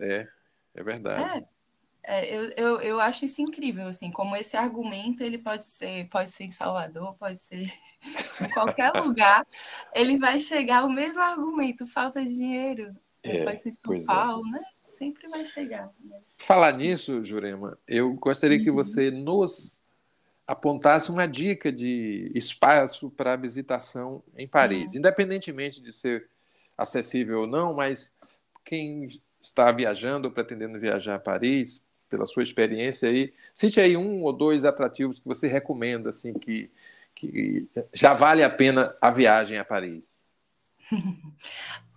É, 0.00 0.28
é 0.74 0.82
verdade. 0.82 1.38
É. 1.38 1.54
É, 2.06 2.36
eu, 2.36 2.50
eu, 2.50 2.80
eu 2.80 3.00
acho 3.00 3.24
isso 3.24 3.40
incrível, 3.40 3.86
assim, 3.86 4.10
como 4.10 4.36
esse 4.36 4.58
argumento 4.58 5.22
ele 5.22 5.38
pode 5.38 5.64
ser, 5.64 6.06
pode 6.10 6.28
ser 6.28 6.44
em 6.44 6.50
Salvador, 6.50 7.14
pode 7.14 7.38
ser 7.38 7.62
em 8.42 8.50
qualquer 8.52 8.92
lugar, 8.92 9.46
ele 9.94 10.18
vai 10.18 10.38
chegar 10.38 10.84
o 10.84 10.90
mesmo 10.90 11.22
argumento, 11.22 11.86
falta 11.86 12.22
de 12.22 12.34
dinheiro, 12.34 12.94
é, 13.22 13.42
pode 13.42 13.62
ser 13.62 13.70
em 13.70 13.72
São 13.72 13.94
é. 13.94 14.00
Paulo, 14.04 14.46
é. 14.48 14.50
né? 14.50 14.60
Sempre 14.96 15.28
vai 15.28 15.44
chegar. 15.44 15.90
Mas... 16.00 16.22
Falar 16.38 16.72
nisso, 16.72 17.24
Jurema, 17.24 17.78
eu 17.86 18.12
gostaria 18.14 18.58
que 18.58 18.70
uhum. 18.70 18.76
você 18.76 19.10
nos 19.10 19.82
apontasse 20.46 21.10
uma 21.10 21.26
dica 21.26 21.72
de 21.72 22.30
espaço 22.34 23.10
para 23.10 23.36
visitação 23.36 24.22
em 24.36 24.46
Paris, 24.46 24.92
uhum. 24.92 24.98
independentemente 24.98 25.80
de 25.80 25.92
ser 25.92 26.28
acessível 26.76 27.40
ou 27.40 27.46
não, 27.46 27.74
mas 27.74 28.14
quem 28.64 29.08
está 29.40 29.70
viajando 29.72 30.28
ou 30.28 30.34
pretendendo 30.34 30.78
viajar 30.78 31.16
a 31.16 31.18
Paris, 31.18 31.84
pela 32.08 32.26
sua 32.26 32.42
experiência 32.42 33.08
aí, 33.08 33.32
cite 33.52 33.80
aí 33.80 33.96
um 33.96 34.22
ou 34.22 34.32
dois 34.32 34.64
atrativos 34.64 35.18
que 35.18 35.26
você 35.26 35.48
recomenda, 35.48 36.10
assim, 36.10 36.32
que, 36.32 36.70
que 37.14 37.66
já 37.92 38.14
vale 38.14 38.42
a 38.42 38.50
pena 38.50 38.94
a 39.00 39.10
viagem 39.10 39.58
a 39.58 39.64
Paris. 39.64 40.24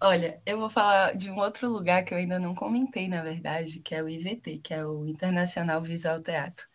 Olha, 0.01 0.41
eu 0.45 0.59
vou 0.59 0.69
falar 0.69 1.15
de 1.15 1.29
um 1.29 1.37
outro 1.37 1.69
lugar 1.69 2.03
que 2.03 2.13
eu 2.13 2.17
ainda 2.17 2.39
não 2.39 2.55
comentei, 2.55 3.07
na 3.07 3.21
verdade, 3.23 3.79
que 3.79 3.95
é 3.95 4.03
o 4.03 4.09
IVT, 4.09 4.59
que 4.59 4.73
é 4.73 4.85
o 4.85 5.05
Internacional 5.07 5.81
Visual 5.81 6.21
Teatro, 6.21 6.67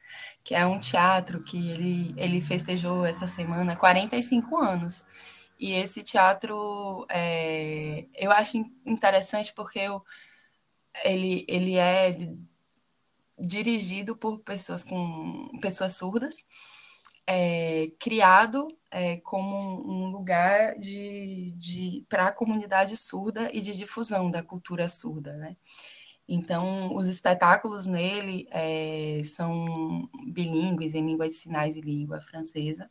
que 0.44 0.55
é 0.55 0.66
um 0.66 0.79
teatro 0.79 1.42
que 1.42 1.70
ele, 1.70 2.14
ele 2.16 2.40
festejou 2.40 3.05
essa 3.05 3.27
semana 3.27 3.77
45 3.77 4.57
anos. 4.59 5.05
E 5.59 5.72
esse 5.72 6.03
teatro 6.03 7.07
é, 7.09 8.07
eu 8.14 8.33
acho 8.33 8.59
interessante 8.85 9.53
porque 9.55 9.79
eu, 9.79 10.03
ele, 11.05 11.44
ele 11.48 11.77
é 11.77 12.11
de, 12.11 12.37
dirigido 13.38 14.16
por 14.16 14.40
pessoas 14.40 14.85
com 14.85 15.51
pessoas 15.61 15.96
surdas, 15.96 16.46
é, 17.35 17.90
criado 17.99 18.68
é, 18.90 19.16
como 19.18 19.57
um 19.90 20.11
lugar 20.11 20.77
de, 20.77 21.53
de 21.57 22.05
para 22.07 22.27
a 22.27 22.33
comunidade 22.33 22.95
surda 22.95 23.51
e 23.55 23.62
de 23.62 23.75
difusão 23.75 24.31
da 24.31 24.42
cultura 24.42 24.87
surda, 24.87 25.33
né? 25.38 25.57
Então, 26.29 26.95
os 26.95 27.09
espetáculos 27.09 27.87
nele 27.87 28.47
é, 28.51 29.23
são 29.25 30.09
bilíngues 30.27 30.95
em 30.95 31.07
língua 31.07 31.27
de 31.27 31.35
sinais 31.35 31.75
e 31.75 31.81
língua 31.81 32.21
francesa. 32.21 32.90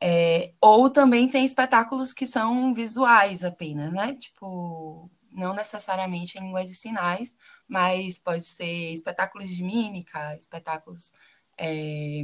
É, 0.00 0.52
ou 0.60 0.90
também 0.90 1.28
tem 1.28 1.44
espetáculos 1.44 2.12
que 2.12 2.26
são 2.26 2.74
visuais 2.74 3.42
apenas, 3.42 3.90
né? 3.90 4.14
Tipo, 4.16 5.10
não 5.32 5.54
necessariamente 5.54 6.38
em 6.38 6.42
língua 6.42 6.64
de 6.64 6.74
sinais, 6.74 7.34
mas 7.66 8.18
pode 8.18 8.44
ser 8.44 8.92
espetáculos 8.92 9.50
de 9.50 9.62
mímica, 9.64 10.36
espetáculos 10.36 11.12
é, 11.58 12.22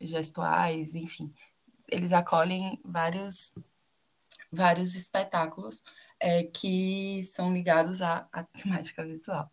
gestuais, 0.00 0.94
enfim. 0.94 1.32
Eles 1.88 2.12
acolhem 2.12 2.80
vários, 2.84 3.52
vários 4.50 4.94
espetáculos 4.94 5.82
é, 6.20 6.44
que 6.44 7.22
são 7.24 7.52
ligados 7.52 8.02
à, 8.02 8.28
à 8.32 8.44
temática 8.62 9.04
visual. 9.04 9.50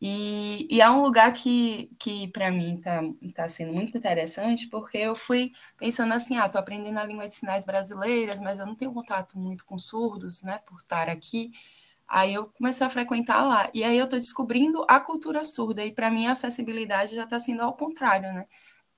E, 0.00 0.68
e, 0.70 0.80
é 0.82 0.90
um 0.90 1.02
lugar 1.02 1.32
que, 1.32 1.90
que 1.98 2.28
para 2.28 2.50
mim 2.50 2.76
está 2.76 3.00
tá 3.34 3.48
sendo 3.48 3.72
muito 3.72 3.96
interessante, 3.96 4.68
porque 4.68 4.98
eu 4.98 5.16
fui 5.16 5.52
pensando 5.78 6.12
assim, 6.12 6.36
ah, 6.36 6.46
estou 6.46 6.60
aprendendo 6.60 6.98
a 6.98 7.04
língua 7.04 7.26
de 7.26 7.34
sinais 7.34 7.64
brasileiras, 7.64 8.38
mas 8.40 8.58
eu 8.58 8.66
não 8.66 8.74
tenho 8.76 8.92
contato 8.92 9.38
muito 9.38 9.64
com 9.64 9.78
surdos, 9.78 10.42
né, 10.42 10.58
por 10.66 10.78
estar 10.80 11.08
aqui. 11.08 11.50
Aí 12.08 12.34
eu 12.34 12.46
comecei 12.48 12.86
a 12.86 12.90
frequentar 12.90 13.44
lá. 13.44 13.66
E 13.74 13.82
aí 13.84 13.96
eu 13.98 14.04
estou 14.04 14.18
descobrindo 14.18 14.84
a 14.88 15.00
cultura 15.00 15.44
surda. 15.44 15.84
E 15.84 15.92
para 15.92 16.10
mim 16.10 16.26
a 16.26 16.32
acessibilidade 16.32 17.16
já 17.16 17.24
está 17.24 17.40
sendo 17.40 17.62
ao 17.62 17.74
contrário, 17.76 18.32
né? 18.32 18.46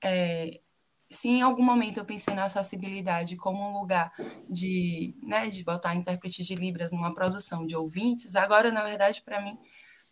É, 0.03 0.61
se 1.09 1.27
em 1.27 1.41
algum 1.41 1.63
momento 1.63 1.97
eu 1.97 2.05
pensei 2.05 2.33
na 2.35 2.45
acessibilidade 2.45 3.35
como 3.35 3.61
um 3.61 3.79
lugar 3.79 4.13
de, 4.49 5.15
né, 5.23 5.49
de 5.49 5.63
botar 5.63 5.95
intérprete 5.95 6.43
de 6.43 6.55
Libras 6.55 6.91
numa 6.91 7.13
produção 7.13 7.65
de 7.65 7.75
ouvintes, 7.75 8.35
agora, 8.35 8.71
na 8.71 8.83
verdade, 8.83 9.21
para 9.23 9.41
mim, 9.41 9.57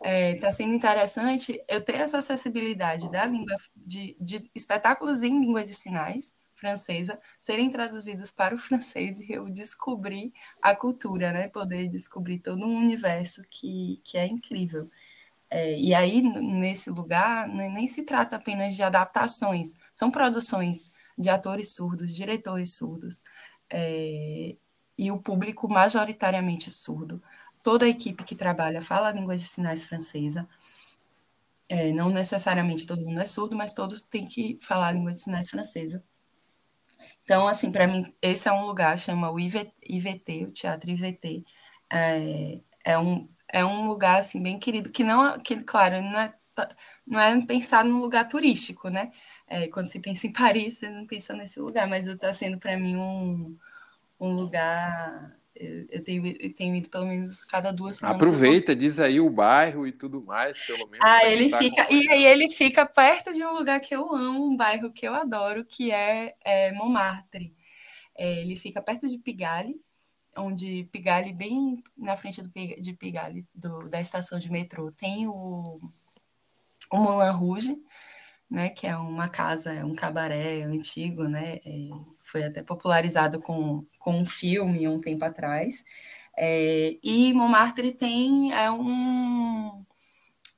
está 0.04 0.10
é, 0.10 0.36
tá 0.36 0.52
sendo 0.52 0.74
interessante 0.74 1.62
eu 1.68 1.84
ter 1.84 1.96
essa 1.96 2.20
acessibilidade 2.20 3.12
da 3.12 3.26
língua, 3.26 3.56
de, 3.76 4.16
de 4.20 4.50
espetáculos 4.56 5.24
em 5.24 5.40
língua 5.40 5.64
de 5.64 5.74
sinais, 5.74 6.36
francesa 6.58 7.20
serem 7.40 7.70
traduzidos 7.70 8.32
para 8.32 8.56
o 8.56 8.58
francês 8.58 9.20
e 9.22 9.32
eu 9.32 9.46
descobrir 9.46 10.34
a 10.62 10.76
cultura, 10.76 11.32
né? 11.32 11.48
Poder 11.48 11.88
descobrir 11.88 12.40
todo 12.40 12.66
um 12.66 12.76
universo 12.76 13.44
que, 13.50 14.02
que 14.04 14.18
é 14.18 14.26
incrível. 14.26 14.90
É, 15.50 15.80
e 15.80 15.94
aí, 15.94 16.22
nesse 16.22 16.90
lugar, 16.90 17.48
né, 17.48 17.70
nem 17.70 17.88
se 17.88 18.04
trata 18.04 18.36
apenas 18.36 18.76
de 18.76 18.84
adaptações, 18.84 19.74
são 19.94 20.12
produções 20.12 20.90
de 21.18 21.30
atores 21.30 21.74
surdos, 21.74 22.14
diretores 22.14 22.76
surdos, 22.76 23.24
é, 23.70 24.56
e 24.98 25.12
o 25.12 25.20
público 25.20 25.68
majoritariamente 25.70 26.70
surdo. 26.72 27.22
Toda 27.64 27.86
a 27.86 27.90
equipe 27.90 28.24
que 28.24 28.36
trabalha 28.36 28.82
fala 28.82 29.10
a 29.10 29.12
língua 29.12 29.36
de 29.36 29.44
sinais 29.44 29.84
francesa. 29.86 30.48
É, 31.70 31.92
não 31.92 32.10
necessariamente 32.10 32.88
todo 32.88 33.06
mundo 33.06 33.20
é 33.20 33.26
surdo, 33.26 33.56
mas 33.56 33.74
todos 33.74 34.04
têm 34.04 34.26
que 34.26 34.58
falar 34.62 34.88
a 34.88 34.92
língua 34.92 35.14
de 35.14 35.20
sinais 35.20 35.50
francesa. 35.50 36.04
Então, 37.24 37.48
assim, 37.48 37.72
para 37.72 37.88
mim, 37.88 38.14
esse 38.22 38.48
é 38.48 38.52
um 38.52 38.66
lugar, 38.66 38.98
chama 38.98 39.30
o 39.30 39.40
IVT, 39.40 40.46
o 40.46 40.52
Teatro 40.52 40.90
IVT. 40.90 41.44
É, 41.92 42.60
é, 42.84 42.98
um, 42.98 43.30
é 43.50 43.66
um 43.66 43.88
lugar, 43.88 44.20
assim, 44.20 44.42
bem 44.42 44.60
querido, 44.60 44.92
que 44.92 45.04
não, 45.04 45.40
que, 45.40 45.58
claro, 45.64 46.02
não 46.02 46.20
é, 46.20 46.34
não 47.06 47.20
é 47.20 47.46
pensar 47.46 47.86
num 47.86 48.00
lugar 48.00 48.28
turístico, 48.28 48.90
né? 48.90 49.12
É, 49.48 49.68
quando 49.68 49.88
se 49.88 50.00
pensa 50.00 50.28
em 50.28 50.32
Paris, 50.34 50.78
você 50.78 50.90
não 50.90 51.06
pensa 51.06 51.34
nesse 51.34 51.60
lugar, 51.60 51.88
mas 51.88 52.08
está 52.08 52.34
sendo 52.34 52.58
para 52.58 52.78
mim 52.78 52.96
um, 52.96 53.58
um 54.20 54.34
lugar 54.34 55.38
eu 55.60 56.04
tenho, 56.04 56.36
eu 56.40 56.54
tenho 56.54 56.76
ido 56.76 56.90
pelo 56.90 57.08
menos 57.08 57.42
cada 57.42 57.72
duas 57.72 57.98
semanas. 57.98 58.16
Aproveita, 58.16 58.76
diz 58.76 59.00
aí 59.00 59.20
o 59.20 59.30
bairro 59.30 59.88
e 59.88 59.92
tudo 59.92 60.24
mais, 60.24 60.66
pelo 60.66 60.88
menos. 60.88 61.00
Ah, 61.02 61.26
ele 61.26 61.50
tá 61.50 61.58
fica. 61.58 61.88
E 61.92 62.10
aí 62.10 62.26
ele 62.26 62.50
fica 62.50 62.86
perto 62.86 63.34
de 63.34 63.44
um 63.44 63.54
lugar 63.54 63.80
que 63.80 63.96
eu 63.96 64.14
amo, 64.14 64.46
um 64.46 64.56
bairro 64.56 64.92
que 64.92 65.08
eu 65.08 65.16
adoro, 65.16 65.66
que 65.66 65.92
é, 65.92 66.36
é 66.46 66.72
Montmartre. 66.74 67.56
É, 68.16 68.42
ele 68.42 68.56
fica 68.56 68.82
perto 68.82 69.08
de 69.10 69.18
Pigalle, 69.18 69.80
onde 70.38 70.86
Pigalle, 70.92 71.34
bem 71.34 71.84
na 71.98 72.16
frente 72.16 72.42
do, 72.42 72.50
de 72.50 72.94
Pigalle, 72.94 73.46
do, 73.54 73.90
da 73.90 74.00
estação 74.02 74.40
de 74.40 74.52
metrô, 74.52 74.92
tem 74.92 75.28
o, 75.28 75.80
o 76.92 76.98
Moulin 76.98 77.32
Rouge, 77.32 77.78
né, 78.50 78.70
que 78.70 78.88
é 78.88 78.96
uma 78.96 79.28
casa, 79.28 79.74
é 79.74 79.84
um 79.84 79.94
cabaré 79.94 80.64
antigo, 80.64 81.26
né, 81.26 81.60
é, 81.66 81.90
foi 82.22 82.44
até 82.44 82.64
popularizado 82.64 83.42
com, 83.42 83.86
com 84.00 84.22
um 84.22 84.26
filme 84.26 84.88
um 84.88 85.02
tempo 85.02 85.26
atrás. 85.26 85.84
É, 86.36 86.98
e 87.04 87.34
Montmartre 87.34 87.94
tem 87.94 88.54
é 88.54 88.72
um, 88.72 89.84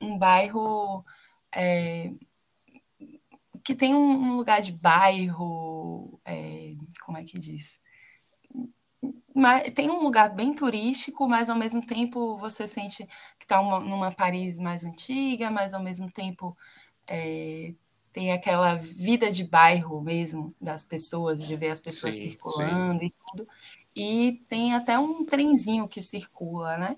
um 0.02 0.18
bairro 0.18 1.06
é, 1.54 2.12
que 3.64 3.76
tem 3.76 3.94
um, 3.96 4.36
lugar 4.36 4.62
de 4.62 4.72
bairro, 4.72 6.20
é, 6.26 6.74
como 7.06 7.18
é 7.18 7.24
que 7.24 7.38
diz? 7.38 7.80
Mas 9.34 9.72
tem 9.72 9.90
um 9.90 10.02
lugar 10.02 10.34
bem 10.34 10.54
turístico, 10.54 11.28
mas 11.28 11.50
ao 11.50 11.56
mesmo 11.56 11.86
tempo 11.86 12.38
você 12.38 12.68
sente 12.68 13.06
que 13.38 13.46
está 13.46 13.62
numa 13.62 14.12
Paris 14.12 14.58
mais 14.58 14.84
antiga, 14.84 15.52
mas 15.52 15.74
ao 15.74 15.84
mesmo 15.84 16.12
tempo 16.12 16.58
é, 17.08 17.74
tem 18.12 18.32
aquela 18.32 18.76
vida 18.76 19.32
de 19.32 19.44
bairro 19.44 20.02
mesmo 20.02 20.54
das 20.60 20.84
pessoas, 20.84 21.42
de 21.42 21.56
ver 21.56 21.70
as 21.70 21.82
pessoas 21.82 22.16
sim, 22.16 22.32
circulando 22.32 23.00
sim. 23.00 23.06
e 23.06 23.14
tudo. 23.28 23.48
E 23.96 24.44
tem 24.48 24.74
até 24.74 24.98
um 24.98 25.26
trenzinho 25.26 25.88
que 25.88 26.02
circula, 26.02 26.78
né? 26.78 26.98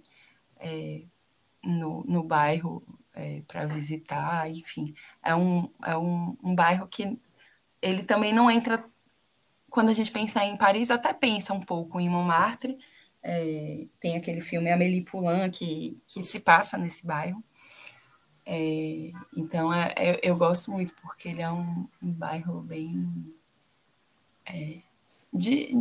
É, 0.58 1.04
no, 1.64 2.04
no 2.06 2.24
bairro 2.24 2.84
é, 3.14 3.42
para 3.48 3.66
visitar, 3.66 4.50
enfim. 4.50 4.94
É, 5.24 5.36
um, 5.36 5.70
é 5.84 5.98
um, 5.98 6.38
um 6.44 6.56
bairro 6.56 6.88
que 6.88 7.20
ele 7.82 8.04
também 8.04 8.34
não 8.34 8.50
entra. 8.50 8.84
Quando 9.72 9.88
a 9.88 9.94
gente 9.94 10.12
pensa 10.12 10.44
em 10.44 10.58
Paris, 10.58 10.92
até 10.92 11.14
pensa 11.14 11.54
um 11.54 11.62
pouco 11.62 11.98
em 11.98 12.10
Montmartre. 12.10 12.78
É, 13.24 13.86
tem 14.02 14.18
aquele 14.18 14.42
filme 14.42 14.70
Amélie 14.70 15.02
Poulain 15.02 15.50
que, 15.50 15.98
que 16.06 16.22
se 16.24 16.42
passa 16.42 16.78
nesse 16.78 17.08
bairro. 17.08 17.42
É, 18.46 19.12
então, 19.36 19.74
é, 19.74 19.94
é, 19.96 20.20
eu 20.22 20.36
gosto 20.36 20.70
muito, 20.70 20.94
porque 21.02 21.30
ele 21.30 21.42
é 21.42 21.50
um, 21.50 21.88
um 22.04 22.12
bairro 22.12 22.60
bem. 22.60 23.34
É, 24.46 24.80
de, 25.32 25.74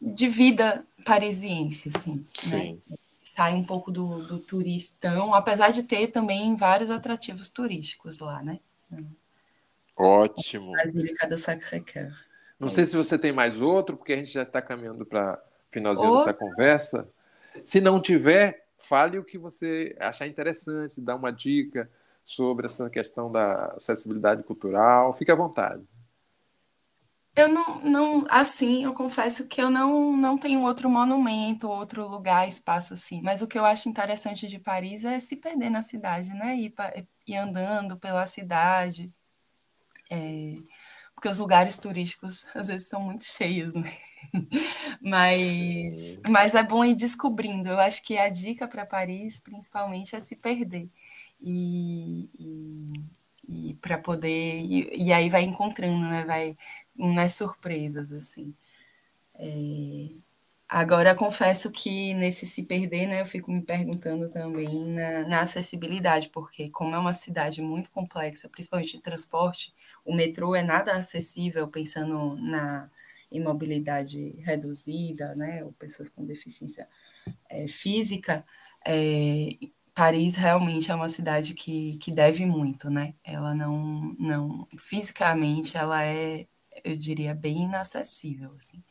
de 0.00 0.28
vida 0.28 0.86
parisiense, 1.04 1.90
assim. 1.92 2.18
Né? 2.18 2.24
Sim. 2.34 2.82
Né? 2.88 2.96
Sai 3.24 3.52
um 3.52 3.64
pouco 3.64 3.90
do, 3.90 4.24
do 4.28 4.38
turistão, 4.38 5.34
apesar 5.34 5.70
de 5.70 5.82
ter 5.82 6.08
também 6.08 6.54
vários 6.54 6.88
atrativos 6.88 7.48
turísticos 7.48 8.20
lá, 8.20 8.40
né? 8.42 8.60
Ótimo. 9.96 10.72
Basílica 10.72 11.26
do 11.26 11.36
Sacré-Cœur. 11.36 12.29
Não 12.60 12.68
é 12.68 12.70
sei 12.70 12.84
isso. 12.84 12.92
se 12.92 12.96
você 12.98 13.18
tem 13.18 13.32
mais 13.32 13.60
outro, 13.60 13.96
porque 13.96 14.12
a 14.12 14.16
gente 14.16 14.30
já 14.30 14.42
está 14.42 14.60
caminhando 14.60 15.06
para 15.06 15.42
finalzinho 15.70 16.12
dessa 16.16 16.34
conversa. 16.34 17.08
Se 17.64 17.80
não 17.80 18.00
tiver, 18.00 18.66
fale 18.76 19.18
o 19.18 19.24
que 19.24 19.38
você 19.38 19.96
achar 19.98 20.26
interessante, 20.26 21.00
dá 21.00 21.16
uma 21.16 21.32
dica 21.32 21.90
sobre 22.22 22.66
essa 22.66 22.90
questão 22.90 23.32
da 23.32 23.66
acessibilidade 23.76 24.42
cultural. 24.42 25.16
Fique 25.16 25.30
à 25.30 25.34
vontade. 25.34 25.82
Eu 27.34 27.48
não, 27.48 27.80
não, 27.80 28.26
assim, 28.28 28.84
eu 28.84 28.92
confesso 28.92 29.46
que 29.46 29.62
eu 29.62 29.70
não, 29.70 30.16
não 30.16 30.36
tenho 30.36 30.62
outro 30.62 30.90
monumento, 30.90 31.68
outro 31.68 32.06
lugar, 32.06 32.46
espaço 32.46 32.92
assim. 32.92 33.22
Mas 33.22 33.40
o 33.40 33.46
que 33.46 33.58
eu 33.58 33.64
acho 33.64 33.88
interessante 33.88 34.48
de 34.48 34.58
Paris 34.58 35.04
é 35.04 35.18
se 35.18 35.36
perder 35.36 35.70
na 35.70 35.82
cidade, 35.82 36.28
né? 36.30 36.56
Ir, 36.56 36.74
ir 37.26 37.36
andando 37.36 37.98
pela 37.98 38.26
cidade. 38.26 39.12
É, 40.10 40.56
porque 41.20 41.28
os 41.28 41.38
lugares 41.38 41.76
turísticos 41.76 42.46
às 42.54 42.68
vezes 42.68 42.88
são 42.88 43.02
muito 43.02 43.24
cheios, 43.24 43.74
né? 43.74 43.92
mas, 45.02 46.18
mas 46.26 46.54
é 46.54 46.62
bom 46.62 46.82
ir 46.82 46.94
descobrindo. 46.94 47.68
Eu 47.68 47.78
acho 47.78 48.02
que 48.02 48.16
a 48.16 48.30
dica 48.30 48.66
para 48.66 48.86
Paris, 48.86 49.38
principalmente, 49.38 50.16
é 50.16 50.20
se 50.20 50.34
perder. 50.34 50.88
E, 51.38 52.30
e, 52.38 53.70
e 53.70 53.74
para 53.74 53.98
poder. 53.98 54.62
E, 54.62 55.08
e, 55.08 55.12
aí 55.12 55.28
vai 55.28 55.42
encontrando, 55.42 56.08
né? 56.08 56.24
Vai 56.24 56.56
umas 56.96 57.34
surpresas, 57.34 58.12
assim. 58.12 58.54
É, 59.34 60.08
Agora, 60.72 61.16
confesso 61.16 61.72
que 61.72 62.14
nesse 62.14 62.46
se 62.46 62.62
perder, 62.62 63.06
né, 63.08 63.20
eu 63.20 63.26
fico 63.26 63.50
me 63.50 63.60
perguntando 63.60 64.28
também 64.30 64.84
na, 64.86 65.26
na, 65.26 65.40
acessibilidade, 65.42 66.28
porque 66.28 66.70
como 66.70 66.94
é 66.94 66.98
uma 66.98 67.12
cidade 67.12 67.60
muito 67.60 67.90
complexa, 67.90 68.48
principalmente 68.48 68.96
de 68.96 69.02
transporte, 69.02 69.74
o 70.04 70.14
metrô 70.14 70.54
é 70.54 70.62
nada 70.62 70.94
acessível, 70.94 71.66
pensando 71.66 72.36
na 72.36 72.88
em 73.32 73.42
mobilidade 73.42 74.34
reduzida, 74.40 75.34
né, 75.36 75.64
ou 75.64 75.72
pessoas 75.72 76.08
com 76.08 76.24
deficiência 76.24 76.88
é, 77.48 77.66
física, 77.68 78.44
é, 78.86 79.50
Paris 79.94 80.36
realmente 80.36 80.90
é 80.90 80.94
uma 80.94 81.08
cidade 81.08 81.54
que, 81.54 81.96
que 81.98 82.10
deve 82.12 82.46
muito, 82.46 82.88
né? 82.90 83.14
Ela 83.24 83.54
não, 83.54 84.14
não, 84.18 84.68
fisicamente, 84.78 85.76
ela 85.76 86.04
é, 86.04 86.46
eu 86.84 86.96
diria, 86.96 87.34
bem 87.34 87.64
inacessível, 87.64 88.52
assim. 88.56 88.82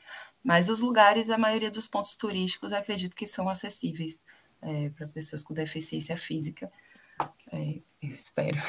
Mas 0.44 0.70
os 0.70 0.82
lugares, 0.82 1.30
a 1.30 1.38
maioria 1.38 1.72
dos 1.72 1.88
pontos 1.88 2.16
turísticos, 2.16 2.74
acredito 2.74 3.16
que 3.16 3.28
são 3.28 3.50
acessíveis 3.50 4.26
é, 4.62 4.90
para 4.90 5.08
pessoas 5.08 5.44
com 5.44 5.54
deficiência 5.54 6.18
física. 6.18 6.72
É, 7.52 7.80
eu 8.02 8.16
espero. 8.16 8.58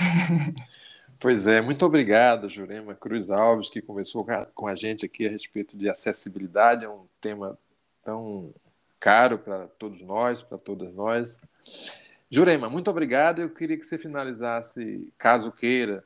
Pois 1.23 1.47
é, 1.47 1.61
muito 1.61 1.85
obrigado, 1.85 2.49
Jurema 2.49 2.95
Cruz 2.95 3.31
Alves, 3.31 3.69
que 3.69 3.83
conversou 3.83 4.27
com 4.55 4.67
a 4.67 4.75
gente 4.75 5.05
aqui 5.05 5.27
a 5.27 5.31
respeito 5.31 5.77
de 5.77 5.87
acessibilidade, 5.87 6.87
é 6.87 6.89
um 6.89 7.05
tema 7.21 7.59
tão 8.03 8.55
caro 8.99 9.39
para 9.39 9.67
todos 9.79 10.01
nós, 10.01 10.41
para 10.41 10.57
todas 10.57 10.95
nós. 10.95 11.39
Jurema, 12.31 12.71
muito 12.71 12.91
obrigado. 12.91 13.43
Eu 13.43 13.51
queria 13.51 13.77
que 13.77 13.85
você 13.85 13.99
finalizasse, 13.99 15.13
caso 15.19 15.53
queira, 15.53 16.03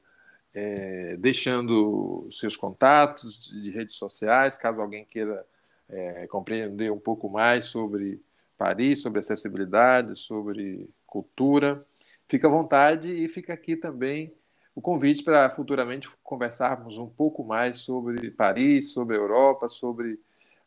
é, 0.54 1.16
deixando 1.18 2.28
seus 2.30 2.56
contatos 2.56 3.62
de 3.62 3.70
redes 3.70 3.96
sociais, 3.96 4.56
caso 4.56 4.80
alguém 4.80 5.04
queira 5.04 5.44
é, 5.88 6.26
compreender 6.28 6.92
um 6.92 6.98
pouco 6.98 7.28
mais 7.28 7.66
sobre 7.66 8.22
Paris, 8.56 9.02
sobre 9.02 9.18
acessibilidade, 9.18 10.16
sobre 10.16 10.88
cultura. 11.06 11.84
Fica 12.28 12.46
à 12.46 12.50
vontade 12.50 13.08
e 13.08 13.28
fica 13.28 13.52
aqui 13.52 13.76
também 13.76 14.32
o 14.74 14.80
convite 14.80 15.22
para 15.22 15.50
futuramente 15.50 16.08
conversarmos 16.22 16.98
um 16.98 17.08
pouco 17.08 17.44
mais 17.44 17.78
sobre 17.78 18.30
Paris, 18.30 18.92
sobre 18.92 19.16
a 19.16 19.20
Europa, 19.20 19.68
sobre 19.68 20.18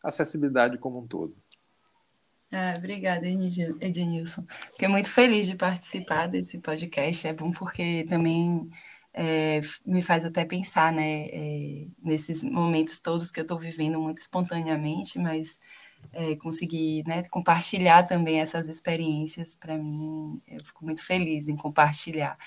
acessibilidade 0.04 0.78
como 0.78 1.00
um 1.00 1.08
todo. 1.08 1.36
Ah, 2.50 2.76
obrigada, 2.78 3.28
Ednilson. 3.28 4.46
Fiquei 4.72 4.88
muito 4.88 5.10
feliz 5.10 5.48
de 5.48 5.56
participar 5.56 6.28
desse 6.28 6.58
podcast. 6.60 7.28
É 7.28 7.34
bom 7.34 7.52
porque 7.52 8.06
também 8.08 8.70
é, 9.20 9.62
me 9.84 10.04
faz 10.04 10.24
até 10.24 10.46
pensar, 10.46 10.94
né, 10.94 11.26
é, 11.30 11.88
nesses 12.04 12.44
momentos 12.44 13.00
todos 13.00 13.32
que 13.32 13.40
eu 13.40 13.42
estou 13.42 13.58
vivendo 13.58 14.00
muito 14.00 14.18
espontaneamente, 14.18 15.18
mas 15.18 15.60
é, 16.14 16.36
conseguir 16.36 17.04
né, 17.08 17.24
compartilhar 17.24 18.04
também 18.04 18.40
essas 18.40 18.70
experiências, 18.70 19.56
para 19.56 19.76
mim, 19.76 20.40
eu 20.48 20.64
fico 20.64 20.86
muito 20.86 21.04
feliz 21.04 21.48
em 21.48 21.56
compartilhar. 21.56 22.38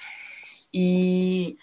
E 0.73 1.59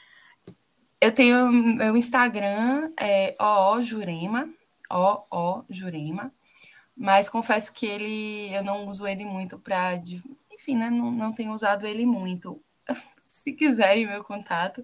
eu 0.99 1.13
tenho 1.13 1.49
meu 1.53 1.95
Instagram, 1.95 2.91
é 2.99 3.33
OO 3.39 3.81
Jurema, 3.81 4.49
OO 4.91 5.63
Jurema, 5.69 6.33
mas 6.93 7.29
confesso 7.29 7.71
que 7.71 7.85
ele 7.85 8.53
eu 8.53 8.63
não 8.63 8.87
uso 8.87 9.07
ele 9.07 9.23
muito 9.23 9.57
para. 9.57 9.95
Enfim, 10.51 10.75
né, 10.75 10.89
não, 10.89 11.11
não 11.11 11.31
tenho 11.31 11.53
usado 11.53 11.87
ele 11.87 12.05
muito. 12.05 12.61
Se 13.27 13.51
quiserem 13.51 14.07
meu 14.07 14.23
contato, 14.23 14.81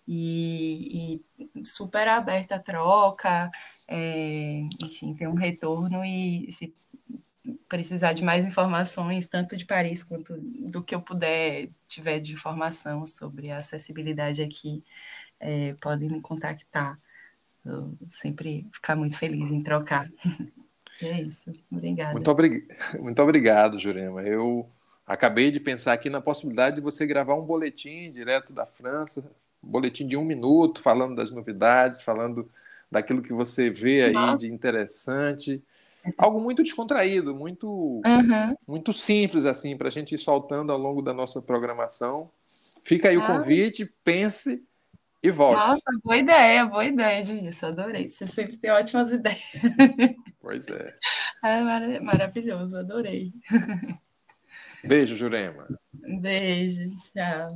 e, 0.08 1.20
e 1.44 1.66
super 1.66 2.08
aberta 2.08 2.54
a 2.56 2.58
troca, 2.58 3.50
é, 3.86 4.62
enfim, 4.82 5.14
ter 5.14 5.28
um 5.28 5.34
retorno 5.34 6.02
e 6.02 6.50
se 6.50 6.74
precisar 7.68 8.14
de 8.14 8.24
mais 8.24 8.46
informações, 8.46 9.28
tanto 9.28 9.54
de 9.54 9.66
Paris 9.66 10.02
quanto 10.02 10.34
do 10.38 10.82
que 10.82 10.94
eu 10.94 11.02
puder 11.02 11.68
tiver 11.86 12.20
de 12.20 12.32
informação 12.32 13.06
sobre 13.06 13.50
a 13.50 13.58
acessibilidade 13.58 14.42
aqui, 14.42 14.82
é, 15.38 15.74
podem 15.74 16.08
me 16.08 16.22
contactar. 16.22 16.98
Eu 17.66 17.92
sempre 18.08 18.66
ficar 18.72 18.94
muito 18.94 19.18
feliz 19.18 19.50
em 19.50 19.62
trocar. 19.62 20.08
é 21.02 21.22
isso. 21.22 21.52
Obrigada. 21.70 22.12
Muito, 22.12 22.30
obrig... 22.30 22.66
muito 23.00 23.22
obrigado, 23.22 23.78
Jurema. 23.78 24.22
Eu 24.22 24.68
acabei 25.06 25.50
de 25.50 25.58
pensar 25.58 25.92
aqui 25.92 26.08
na 26.08 26.20
possibilidade 26.20 26.76
de 26.76 26.82
você 26.82 27.06
gravar 27.06 27.34
um 27.34 27.44
boletim 27.44 28.10
direto 28.12 28.52
da 28.52 28.64
França, 28.64 29.24
um 29.62 29.68
boletim 29.68 30.06
de 30.06 30.16
um 30.16 30.24
minuto, 30.24 30.80
falando 30.80 31.16
das 31.16 31.30
novidades, 31.30 32.02
falando 32.02 32.48
daquilo 32.90 33.22
que 33.22 33.32
você 33.32 33.68
vê 33.68 34.04
aí 34.04 34.12
Nossa. 34.12 34.44
de 34.44 34.52
interessante. 34.52 35.62
Algo 36.16 36.40
muito 36.40 36.62
descontraído, 36.62 37.34
muito, 37.34 37.68
uhum. 37.68 38.56
muito 38.68 38.92
simples, 38.92 39.44
assim, 39.44 39.76
para 39.76 39.88
a 39.88 39.90
gente 39.90 40.14
ir 40.14 40.18
soltando 40.18 40.70
ao 40.70 40.78
longo 40.78 41.02
da 41.02 41.12
nossa 41.12 41.42
programação. 41.42 42.30
Fica 42.84 43.08
aí 43.08 43.16
ah. 43.16 43.18
o 43.18 43.26
convite, 43.26 43.92
pense 44.04 44.62
e 45.22 45.30
volte. 45.30 45.56
Nossa, 45.56 45.84
boa 46.02 46.16
ideia, 46.16 46.64
boa 46.64 46.84
ideia 46.84 47.22
disso, 47.22 47.66
adorei. 47.66 48.08
Você 48.08 48.26
sempre 48.26 48.56
tem 48.56 48.70
ótimas 48.70 49.10
ideias. 49.12 49.40
Pois 50.40 50.68
é. 50.68 50.94
É 51.44 51.60
mar 51.60 51.82
maravilhoso, 52.02 52.78
adorei. 52.78 53.32
Beijo, 54.84 55.16
Jurema. 55.16 55.66
Beijo, 56.20 56.82
tchau. 57.12 57.48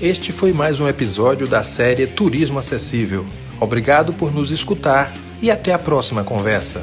Este 0.00 0.30
foi 0.32 0.52
mais 0.52 0.80
um 0.80 0.88
episódio 0.88 1.46
da 1.46 1.62
série 1.62 2.06
Turismo 2.06 2.58
Acessível. 2.58 3.26
Obrigado 3.60 4.12
por 4.12 4.32
nos 4.32 4.52
escutar 4.52 5.12
e 5.42 5.50
até 5.50 5.72
a 5.72 5.78
próxima 5.78 6.22
conversa. 6.22 6.80